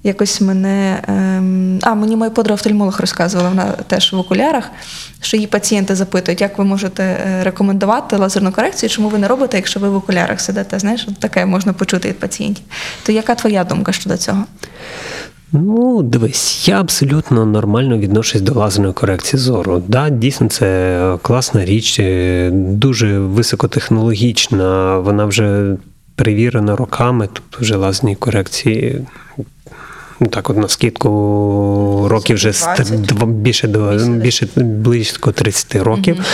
[0.02, 1.02] Якось мене.
[1.08, 4.70] Ем, а, мені моя подруга офтальмолог розказувала, вона теж в окулярах,
[5.20, 9.56] що її пацієнти запитують, як ви можете е, рекомендувати лазерну корекцію, чому ви не робите,
[9.56, 10.78] якщо ви в окулярах сидите.
[10.78, 12.64] Знаєш, таке можна почути від пацієнтів.
[13.02, 14.44] То яка твоя думка щодо цього?
[15.52, 19.82] Ну, дивись, я абсолютно нормально відношусь до лазерної корекції зору.
[19.88, 25.76] Да, дійсно, це класна річ, е, дуже високотехнологічна, вона вже
[26.16, 29.06] перевірена роками, тобто вже лазні корекції.
[30.20, 31.08] Ну, Так, от на скидку
[32.08, 33.24] років вже ст- 20.
[33.24, 36.24] більше до Більше близько 30 років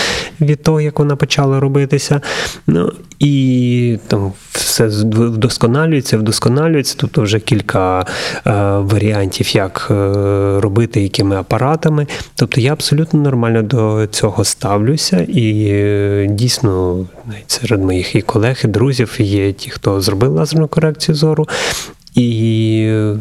[0.40, 2.21] від того, як вона почала робитися.
[2.66, 6.95] Ну і там все вдосконалюється, вдосконалюється.
[6.99, 9.95] Тобто вже кілька е, варіантів, як е,
[10.61, 12.07] робити, якими апаратами.
[12.35, 18.61] Тобто я абсолютно нормально до цього ставлюся, і е, дійсно навіть серед моїх і колег,
[18.64, 21.49] і друзів є ті, хто зробив лазерну корекцію зору.
[22.14, 23.16] І е,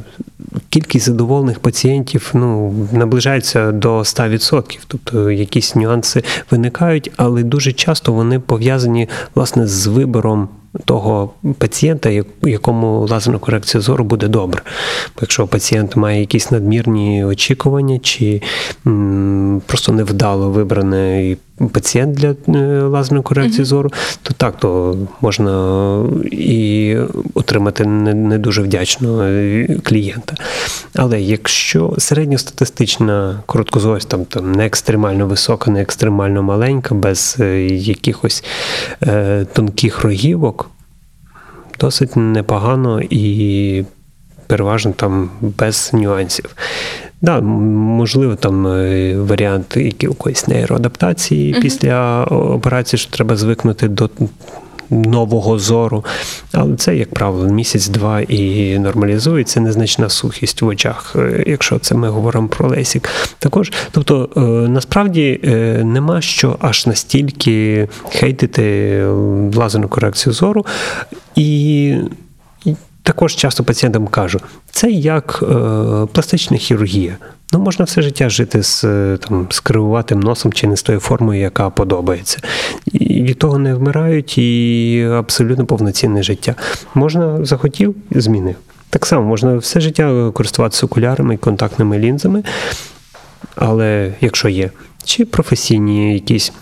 [0.69, 4.79] кількість задоволених пацієнтів ну, наближається до 100%.
[4.87, 10.49] Тобто якісь нюанси виникають, але дуже часто вони пов'язані власне з вибором
[10.85, 14.61] того пацієнта, якому лазерна корекція зору буде добре.
[15.21, 18.41] Якщо пацієнт має якісь надмірні очікування, чи
[18.87, 21.37] м, просто невдало вибраний
[21.69, 23.89] пацієнт для е, лазерної корекції зору,
[24.23, 26.97] то так, то можна і
[27.33, 30.35] отримати не, не дуже вдячного е, клієнта.
[30.95, 38.43] Але якщо середньостатистична короткозорість, там, там не екстремально висока, не екстремально маленька, без е, якихось
[39.03, 40.69] е, тонких рогівок,
[41.79, 43.85] досить непогано і
[44.47, 46.55] переважно там без нюансів.
[47.21, 54.09] Да, можливо, там е, варіант якоїсь нейроадаптації після операції, що треба звикнути до
[54.91, 56.05] нового зору.
[56.51, 62.09] Але це, як правило, місяць-два і нормалізується незначна сухість в очах, е, якщо це ми
[62.09, 63.09] говоримо про лесік.
[63.39, 65.47] Також, тобто, е, насправді е,
[65.83, 69.03] нема що аж настільки хейтити
[69.55, 70.65] лазерну корекцію зору.
[71.35, 71.95] І
[73.03, 74.39] також часто пацієнтам кажу,
[74.71, 75.45] це як е,
[76.11, 77.17] пластична хірургія.
[77.53, 80.99] Ну, можна все життя жити з е, там, з кривуватим носом чи не з тою
[80.99, 82.37] формою, яка подобається.
[82.85, 86.55] І від того не вмирають і абсолютно повноцінне життя.
[86.93, 88.55] Можна захотів, змінив.
[88.89, 92.43] Так само можна все життя користуватися окулярами і контактними лінзами,
[93.55, 94.69] але якщо є,
[95.03, 96.53] чи професійні якісь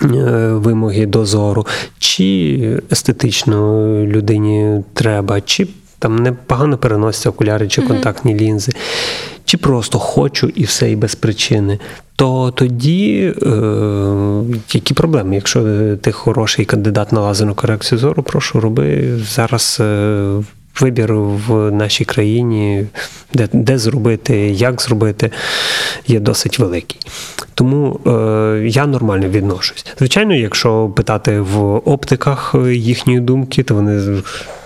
[0.00, 1.66] вимоги до зору,
[1.98, 5.68] чи естетично людині треба, чи
[5.98, 8.72] там непогано переносяться окуляри чи контактні лінзи,
[9.44, 11.78] чи просто хочу і все, і без причини.
[12.16, 13.52] То тоді е,
[14.72, 15.34] які проблеми?
[15.34, 15.62] Якщо
[15.96, 19.78] ти хороший кандидат на лазерну корекцію зору, прошу роби зараз.
[19.80, 20.42] Е,
[20.80, 22.86] Вибір в нашій країні,
[23.34, 25.30] де, де зробити, як зробити,
[26.06, 27.00] є досить великий.
[27.54, 29.86] Тому е, я нормально відношусь.
[29.98, 34.22] Звичайно, якщо питати в оптиках їхньої думки, то вони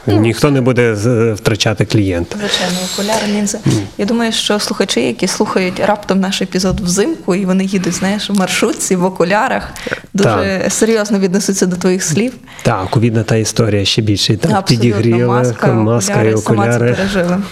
[0.07, 0.93] ніхто не буде
[1.33, 2.37] втрачати клієнта.
[2.39, 3.59] Звичайно, окуляри, лінзи.
[3.99, 8.35] Я думаю, що слухачі, які слухають раптом наш епізод взимку, і вони їдуть, знаєш, в
[8.39, 9.71] маршрутці, в окулярах,
[10.15, 12.33] дуже серйозно віднесуться до твоїх слів.
[12.63, 14.37] Так, ковідна та історія ще більше.
[14.37, 14.85] Там Абсолютно.
[14.85, 16.95] підігріли Маска, маска окуляри, і сама це окуляри.
[16.95, 17.39] пережила.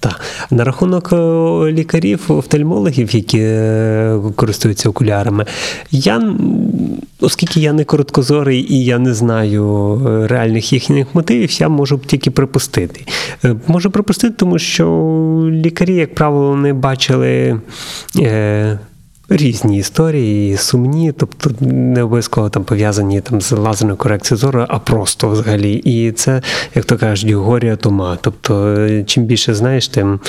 [0.00, 0.20] Так.
[0.50, 1.16] На рахунок е,
[1.72, 5.46] лікарів, офтальмологів, які е, користуються окулярами,
[5.90, 6.32] я,
[7.20, 12.30] оскільки я не короткозорий і я не знаю е, реальних їхніх мотивів, я можу тільки
[12.30, 13.00] припустити.
[13.66, 14.86] Можу припустити, тому що
[15.50, 17.60] лікарі, як правило, не бачили.
[19.30, 25.28] Різні історії, сумні, тобто не обов'язково там пов'язані там з лазерною корекцією зору, а просто
[25.28, 25.72] взагалі.
[25.72, 26.42] І це,
[26.74, 28.18] як то кажуть, горя тома.
[28.20, 30.20] Тобто, е, чим більше знаєш, тим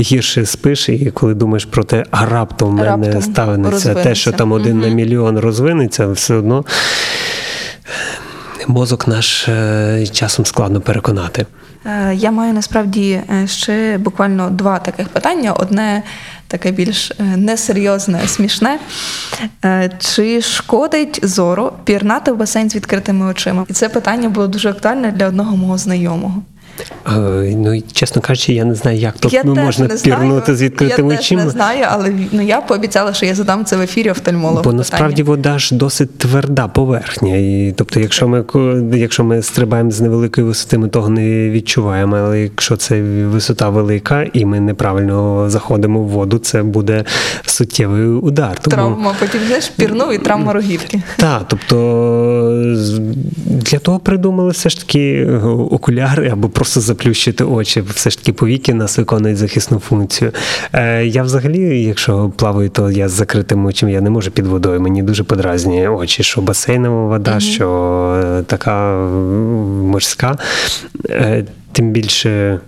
[0.00, 4.32] гірше спиш, і коли думаєш про те, а раптом в мене Раптом ставиться те, що
[4.32, 6.64] там один на мільйон розвинеться, все одно
[8.66, 11.46] мозок наш е, часом складно переконати.
[11.86, 15.52] Е, Я маю насправді ще буквально два таких питання.
[15.52, 16.02] Одне
[16.50, 18.78] таке більш е, несерйозне, смішне.
[19.64, 23.64] Е, Чи шкодить зору пірнати в басейн з відкритими очима?
[23.68, 26.42] І це питання було дуже актуальне для одного мого знайомого.
[27.06, 31.14] Е, Ну, чесно кажучи, я не знаю, як тут я ну, можна пірнути з відкритими
[31.14, 31.42] я очима.
[31.42, 34.62] теж не знаю, але ну, я пообіцяла, що я задам це в ефірі офтальмологу.
[34.62, 37.36] Бо насправді вода ж досить тверда поверхня.
[37.36, 38.44] І, тобто, якщо ми
[38.98, 42.16] якщо ми стрибаємо з невеликої висоти, ми того не відчуваємо.
[42.16, 47.04] Але якщо це висота велика і ми неправильно заходимо в воду, це буде
[47.46, 48.58] суттєвий удар.
[48.60, 51.02] Тому Травма, потім знаєш, пірнув і травма рогівки.
[51.16, 51.76] так, тобто
[53.46, 57.80] для того придумали все ж таки е, окуляри або просто заплющити очі.
[57.80, 60.32] Все ж таки повіки нас виконують захисну функцію.
[60.72, 64.80] Е, я взагалі, якщо плаваю, то я з закритим очим, я не можу під водою.
[64.80, 68.94] Мені дуже подразнює очі, що басейнова вода, що е, така
[69.82, 70.38] морська.
[71.10, 72.60] Е, тим більше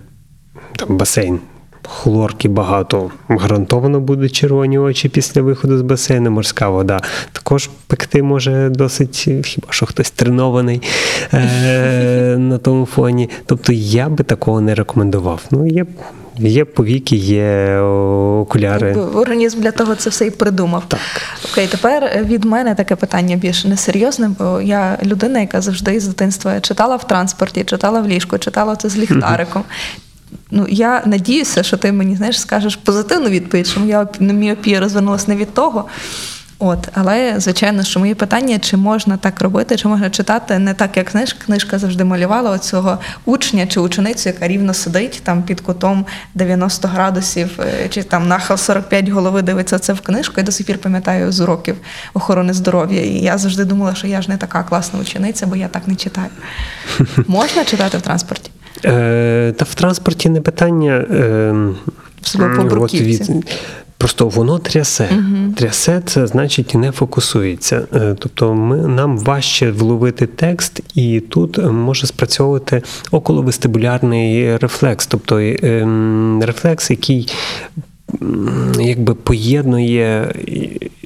[0.75, 1.39] там басейн.
[1.87, 3.11] Хлорки багато.
[3.27, 6.31] Гарантовано будуть червоні очі після виходу з басейну.
[6.31, 10.81] Морська вода також пекти може досить, хіба що хтось тренований
[11.33, 13.29] е- на тому фоні.
[13.45, 15.41] Тобто я би такого не рекомендував.
[15.51, 15.85] Ну, є,
[16.37, 17.77] є повіки, є
[18.41, 18.87] окуляри.
[18.87, 20.83] Якби Організм для того це все і придумав.
[20.87, 20.99] Так.
[21.51, 26.59] Окей, тепер від мене таке питання більш несерйозне, бо я людина, яка завжди з дитинства
[26.59, 29.63] читала в транспорті, читала в ліжку, читала це з ліхтариком.
[30.55, 35.35] Ну, я надіюся, що ти мені знаєш, скажеш позитивну відповідь, що моя міопія розвернулася не
[35.35, 35.85] від того.
[36.59, 40.97] От, але звичайно, що моє питання, чи можна так робити, чи можна читати не так,
[40.97, 46.05] як знаєш, книжка завжди малювала оцього учня чи ученицю, яка рівно сидить там під кутом
[46.33, 50.33] 90 градусів, е, чи там нахил 45 голови дивиться це в книжку.
[50.37, 51.75] Я до сих пір пам'ятаю з уроків
[52.13, 53.01] охорони здоров'я.
[53.01, 55.95] І я завжди думала, що я ж не така класна учениця, бо я так не
[55.95, 56.29] читаю.
[57.27, 58.51] Можна читати в транспорті?
[58.85, 60.93] Е, та в транспорті не питання.
[61.11, 61.55] Е,
[62.35, 63.43] от бруківці.
[63.97, 65.09] Просто воно трясе.
[65.57, 67.81] Трясе це значить не фокусується.
[67.95, 72.81] Е, Тобто ми, нам важче вловити текст, і тут може спрацьовувати
[73.11, 75.87] околовестибулярний рефлекс, тобто е,
[76.41, 77.31] рефлекс, який
[78.79, 80.33] якби поєднує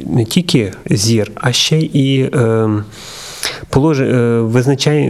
[0.05, 2.21] не тільки зір, а ще і.
[2.21, 2.69] Е.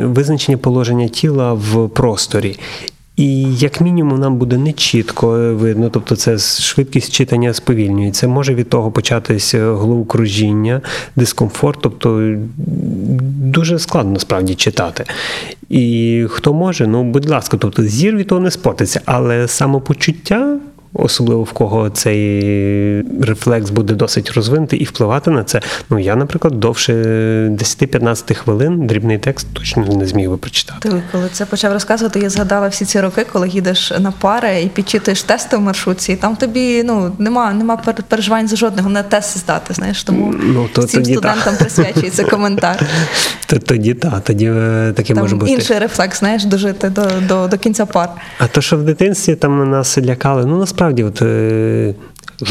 [0.03, 2.59] Визначення положення тіла в просторі.
[3.17, 8.27] І як мінімум нам буде не чітко видно, тобто це швидкість читання сповільнюється.
[8.27, 10.81] Може від того початися головокружіння,
[11.15, 12.35] дискомфорт, тобто
[13.41, 15.05] дуже складно насправді читати.
[15.69, 20.59] І хто може, ну будь ласка, тобто зір від того не спортиться, але самопочуття.
[20.93, 25.61] Особливо в кого цей рефлекс буде досить розвинутий і впливати на це.
[25.89, 26.93] Ну я, наприклад, довше
[27.47, 30.89] 10-15 хвилин дрібний текст точно не зміг би прочитати.
[30.89, 34.67] Ти коли це почав розказувати, я згадала всі ці роки, коли їдеш на пари і
[34.67, 37.77] підчитуєш тести в маршрутці, і там тобі ну нема, нема
[38.09, 39.73] переживань за жодного, не тест здати.
[39.73, 41.57] Знаєш, тому Ну, то всім тоді студентам так.
[41.57, 42.85] присвячується коментар.
[43.65, 45.51] Тоді так, тоді е, таке може бути.
[45.51, 48.09] інший рефлекс, знаєш, дожити до, до, до кінця пар.
[48.39, 51.93] А то, що в дитинстві там нас лякали, ну насправді, от е,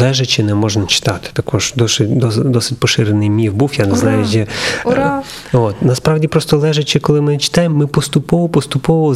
[0.01, 1.29] лежачи не можна читати.
[1.33, 2.19] Також досить,
[2.51, 3.73] досить, поширений міф був.
[3.77, 4.01] Я не Ура!
[4.01, 4.47] знаю, чи,
[4.85, 5.23] Ура!
[5.55, 9.15] Е, От, насправді, просто лежачи, коли ми читаємо, ми поступово, поступово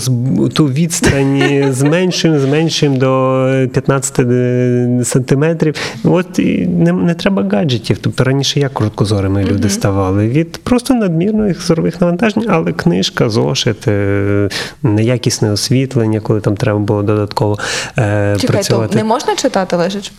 [0.54, 5.74] ту відстань зменшуємо, зменшуємо до 15 сантиметрів.
[6.04, 7.98] От і не, не треба гаджетів.
[7.98, 14.48] Тобто раніше як короткозорими люди ставали від просто надмірних зорових навантажень, але книжка, зошит, е,
[14.82, 17.58] неякісне освітлення, коли там треба було додатково
[17.98, 20.10] е, Чекай, то не можна читати лежачи?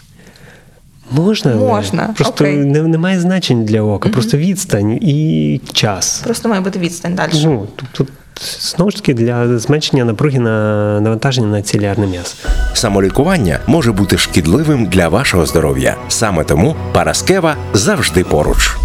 [1.11, 2.57] Можна, але просто окей.
[2.57, 6.21] не, немає значень для ока, просто відстань і час.
[6.23, 7.31] Просто має бути відстань далі.
[7.43, 8.13] Ну, тобто,
[8.59, 12.35] знову ж таки, для зменшення напруги на навантаження на цілярне м'ясо.
[12.73, 15.95] Самолікування може бути шкідливим для вашого здоров'я.
[16.07, 18.75] Саме тому Параскева завжди поруч.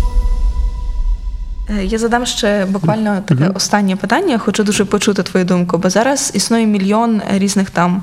[1.70, 4.38] Е, Я задам ще буквально таке останнє питання.
[4.38, 8.02] Хочу дуже почути твою думку, бо зараз існує мільйон різних там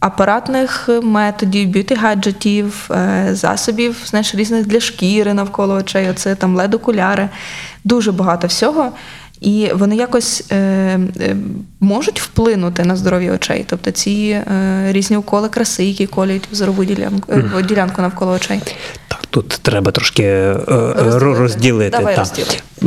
[0.00, 6.10] апаратних методів, б'юті-гаджетів, е, засобів, знаєш, різних для шкіри навколо очей.
[6.10, 7.28] Оце там LED-окуляри,
[7.84, 8.92] дуже багато всього.
[9.40, 10.56] І вони якось е,
[11.20, 11.36] е,
[11.80, 13.64] можуть вплинути на здоров'я очей.
[13.68, 14.44] Тобто ці е,
[14.92, 18.60] різні уколи краси, які колють зорову ділянку, е, ділянку навколо очей.
[19.08, 21.18] Так, тут треба трошки е, Розділити.
[21.18, 21.40] розділити.
[21.40, 22.28] розділити Давай так.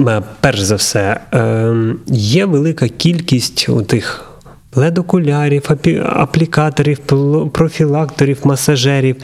[0.08, 1.74] Е, Перш за все, е,
[2.08, 4.31] є велика кількість у тих
[4.76, 5.70] ледокулярів,
[6.06, 9.16] аплікаторів, пл- профілакторів, масажерів.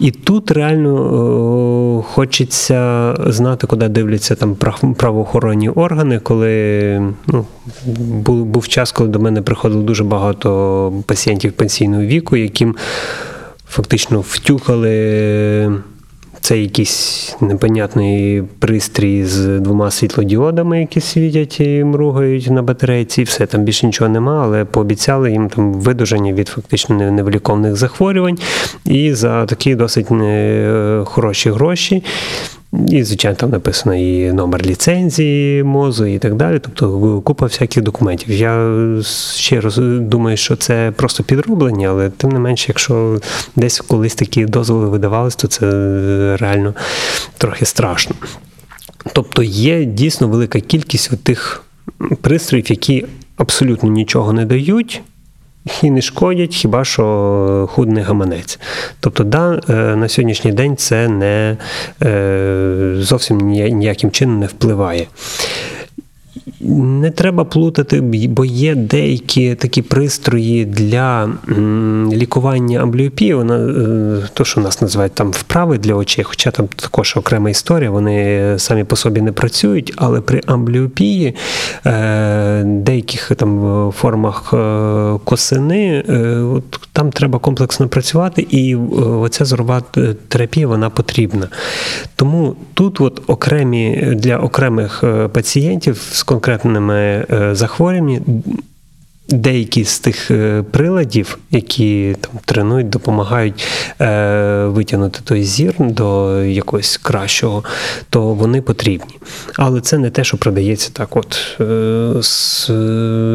[0.00, 7.44] І тут реально е, хочеться знати, куди дивляться там прав- правоохоронні органи, коли ну,
[8.10, 12.76] був, був час, коли до мене приходило дуже багато пацієнтів пенсійного віку, яким
[13.68, 15.72] фактично втюхали.
[16.40, 23.20] Це якийсь непонятний пристрій з двома світлодіодами, які світять і мругають на батарейці.
[23.22, 27.76] і Все там більше нічого нема, але пообіцяли їм там видужання від фактично не- невиліковних
[27.76, 28.38] захворювань.
[28.84, 32.02] І за такі досить не хороші гроші.
[32.88, 36.58] І, звичайно, там написано і номер ліцензії мозу, і так далі.
[36.58, 38.30] Тобто купа всяких документів.
[38.30, 38.82] Я
[39.34, 43.20] ще раз думаю, що це просто підроблення, але тим не менше, якщо
[43.56, 45.66] десь колись такі дозволи видавались, то це
[46.40, 46.74] реально
[47.38, 48.14] трохи страшно.
[49.12, 51.62] Тобто є дійсно велика кількість тих
[52.20, 53.04] пристроїв, які
[53.36, 55.02] абсолютно нічого не дають.
[55.82, 58.58] І не шкодять, хіба що худний гаманець.
[59.00, 61.56] Тобто, да, е, на сьогоднішній день це не
[62.02, 65.06] е, зовсім ніяким чином не впливає.
[66.60, 71.28] Не треба плутати, бо є деякі такі пристрої для
[72.12, 73.34] лікування амбліопії.
[73.34, 77.90] Вона е, то, що нас називають там вправи для очей, хоча там також окрема історія,
[77.90, 81.34] вони самі по собі не працюють, але при амбліопії
[81.86, 86.04] е, деяких там формах е, косини,
[86.92, 89.82] там треба комплексно працювати, і оця зорова
[90.28, 91.48] терапія вона потрібна.
[92.16, 98.20] Тому тут от окремі для окремих пацієнтів з конкретними е, захворюваннями.
[99.28, 103.66] Деякі з тих е, приладів, які там тренують, допомагають
[104.00, 107.64] е, витягнути той зір до якогось кращого,
[108.10, 109.18] то вони потрібні.
[109.56, 112.66] Але це не те, що продається так, от е, з,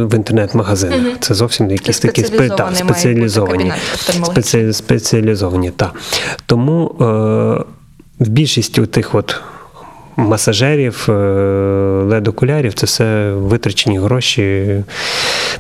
[0.04, 1.00] в інтернет-магазинах.
[1.20, 3.74] Це зовсім якісь такі спе- спеціалізовані.
[4.24, 5.94] Спеці- спеціалізовані, так.
[6.46, 7.04] Тому е,
[8.20, 9.36] в більшості тих от
[10.22, 11.12] масажерів, е,
[12.04, 14.76] лед-окулярів це все витрачені гроші,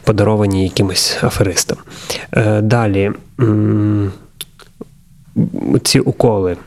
[0.04, 1.78] подаровані якимось аферистам.
[2.34, 3.12] Е, Далі.
[5.84, 6.58] Ці уколи.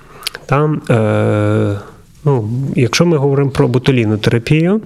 [0.47, 1.79] Там, е,
[2.25, 4.81] ну, якщо ми говоримо про ботулінотерапію,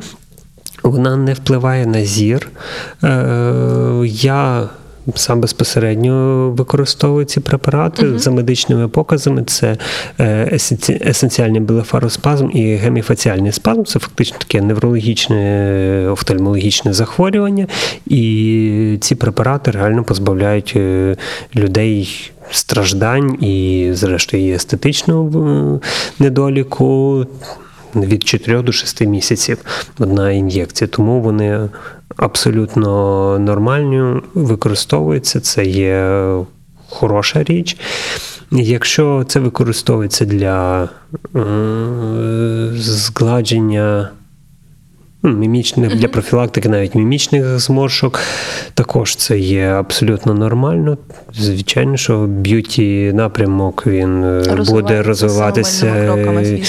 [0.83, 2.49] вона не впливає на зір.
[4.05, 4.69] Я
[5.15, 9.45] сам безпосередньо використовує ці препарати за медичними показами.
[9.47, 9.77] Це
[10.21, 10.59] е,
[11.07, 13.85] есенціальний блефароспазм і геміфаціальний спазм.
[13.85, 17.67] Це фактично таке неврологічне офтальмологічне захворювання.
[18.07, 21.17] І ці препарати реально позбавляють е,
[21.57, 22.31] людей.
[22.51, 25.81] Страждань і, зрештою, і естетичного е,
[26.19, 27.27] недоліку
[27.95, 29.59] від 4 до 6 місяців
[29.99, 30.89] одна ін'єкція.
[30.89, 31.69] Тому вони
[32.17, 35.41] абсолютно нормальні, використовуються.
[35.41, 36.29] Це є
[36.89, 37.77] хороша річ.
[38.51, 40.89] Якщо це використовується для
[41.37, 41.41] е,
[42.75, 44.11] згладження
[45.23, 48.21] мімічних для профілактики, навіть мімічних зморшок,
[48.75, 50.99] також це є абсолютно нормально.
[51.35, 55.95] Звичайно, що б'юті напрямок він е, буде розвиватися.
[56.07, 56.63] кроками.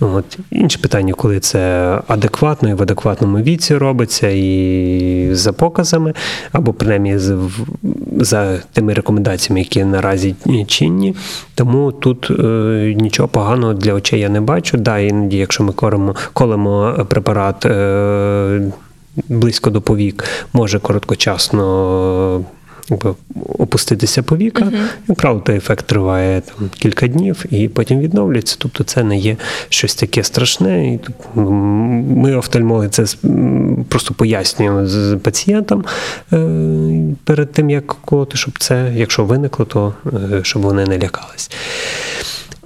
[0.00, 0.38] От.
[0.50, 1.58] Інше питання, коли це
[2.06, 6.14] адекватно і в адекватному віці робиться, і за показами,
[6.52, 7.18] або принаймні
[8.16, 10.34] за тими рекомендаціями, які наразі
[10.66, 11.14] чинні.
[11.54, 14.76] Тому тут е, нічого поганого для очей я не бачу.
[14.78, 17.85] Да, іноді, якщо ми колемо, колемо препарат е,
[19.28, 22.44] близько до повік, може короткочасно.
[23.58, 24.72] Опуститися повіка,
[25.08, 28.56] як правило, той ефект триває там кілька днів і потім відновлюється.
[28.58, 29.36] Тобто це не є
[29.68, 30.94] щось таке страшне.
[30.94, 31.00] І
[31.34, 33.04] ми, офтальмологи, це
[33.88, 35.84] просто пояснюємо з пацієнтам
[36.32, 36.36] е,
[37.24, 41.50] перед тим, як колоти, щоб це, якщо виникло, то е, щоб вони не лякались.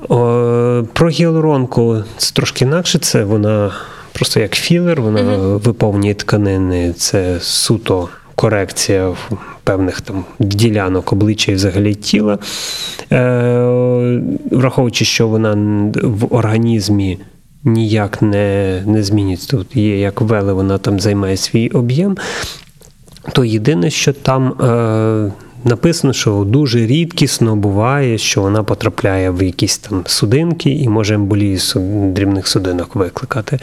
[0.08, 2.98] О, про гіалуронку це трошки інакше.
[2.98, 3.72] Це вона
[4.12, 5.22] просто як філер, вона
[5.56, 6.92] виповнює тканини.
[6.92, 9.30] Це суто корекція в
[9.64, 12.38] певних там ділянок обличчя і взагалі тіла.
[13.12, 15.54] Е, враховуючи, що вона
[16.02, 17.18] в організмі.
[17.64, 19.48] Ніяк не, не змінюється.
[19.48, 22.16] Тут є як вели, вона там займає свій об'єм.
[23.32, 25.32] То єдине, що там е,
[25.64, 31.56] написано, що дуже рідкісно буває, що вона потрапляє в якісь там судинки і може емболії
[31.56, 33.58] су- дрібних судинок викликати,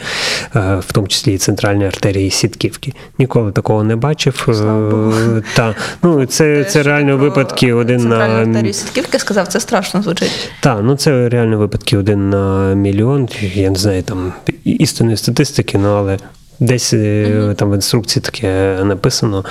[0.56, 2.92] е, в тому числі і центральні артерії сітківки.
[3.18, 4.46] Ніколи такого не бачив.
[4.48, 10.50] Е, Та, ну, це, це реально випадки один на артерію сітківки сказав, це страшно звучить.
[10.60, 13.28] так, ну це реально випадки один на мільйон.
[13.54, 14.32] Я не знаю там
[14.64, 16.18] істинної статистики, ну але
[16.60, 19.44] десь е, там в інструкції таке написано.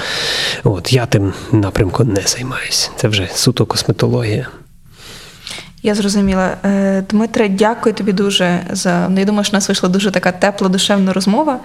[0.63, 2.89] От я тим напрямком не займаюся.
[2.95, 4.47] Це вже суто косметологія.
[5.83, 6.57] Я зрозуміла.
[6.65, 9.09] Е, Дмитре, дякую тобі дуже за.
[9.09, 11.59] Ну, я думаю, що у нас вийшла дуже така тепла, душевна розмова.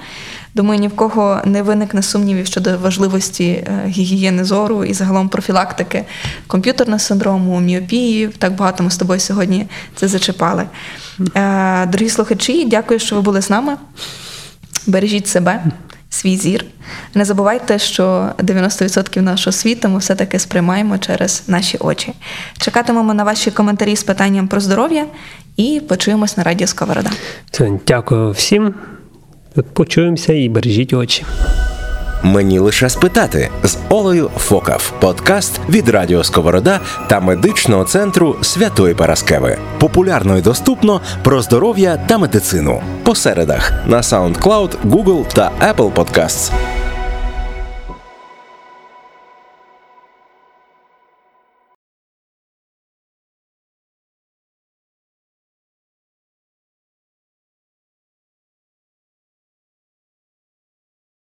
[0.55, 6.05] Думаю, ні в кого не виникне сумнівів щодо важливості е, гігієни зору і загалом профілактики
[6.47, 8.28] комп'ютерного синдрому, міопії.
[8.28, 9.66] Так багато ми з тобою сьогодні
[9.97, 10.64] це зачепали.
[11.36, 13.76] Е, Дорогі слухачі, дякую, що ви були з нами.
[14.87, 15.64] Бережіть себе,
[16.11, 16.64] свій зір.
[17.14, 22.12] Не забувайте, що 90% нашого світу ми все-таки сприймаємо через наші очі.
[22.59, 25.07] Чекатимемо на ваші коментарі з питанням про здоров'я
[25.57, 27.11] і почуємось на радіо Сковорода.
[27.87, 28.74] Дякую всім.
[29.72, 31.24] Почуємося і бережіть очі.
[32.23, 34.93] Мені лише спитати з Олею Фокав.
[35.01, 39.59] Подкаст від Радіо Сковорода та медичного центру Святої Параскеви.
[39.79, 42.83] Популярно і доступно про здоров'я та медицину.
[43.03, 46.53] По середах на SoundCloud, Google та Apple Podcasts.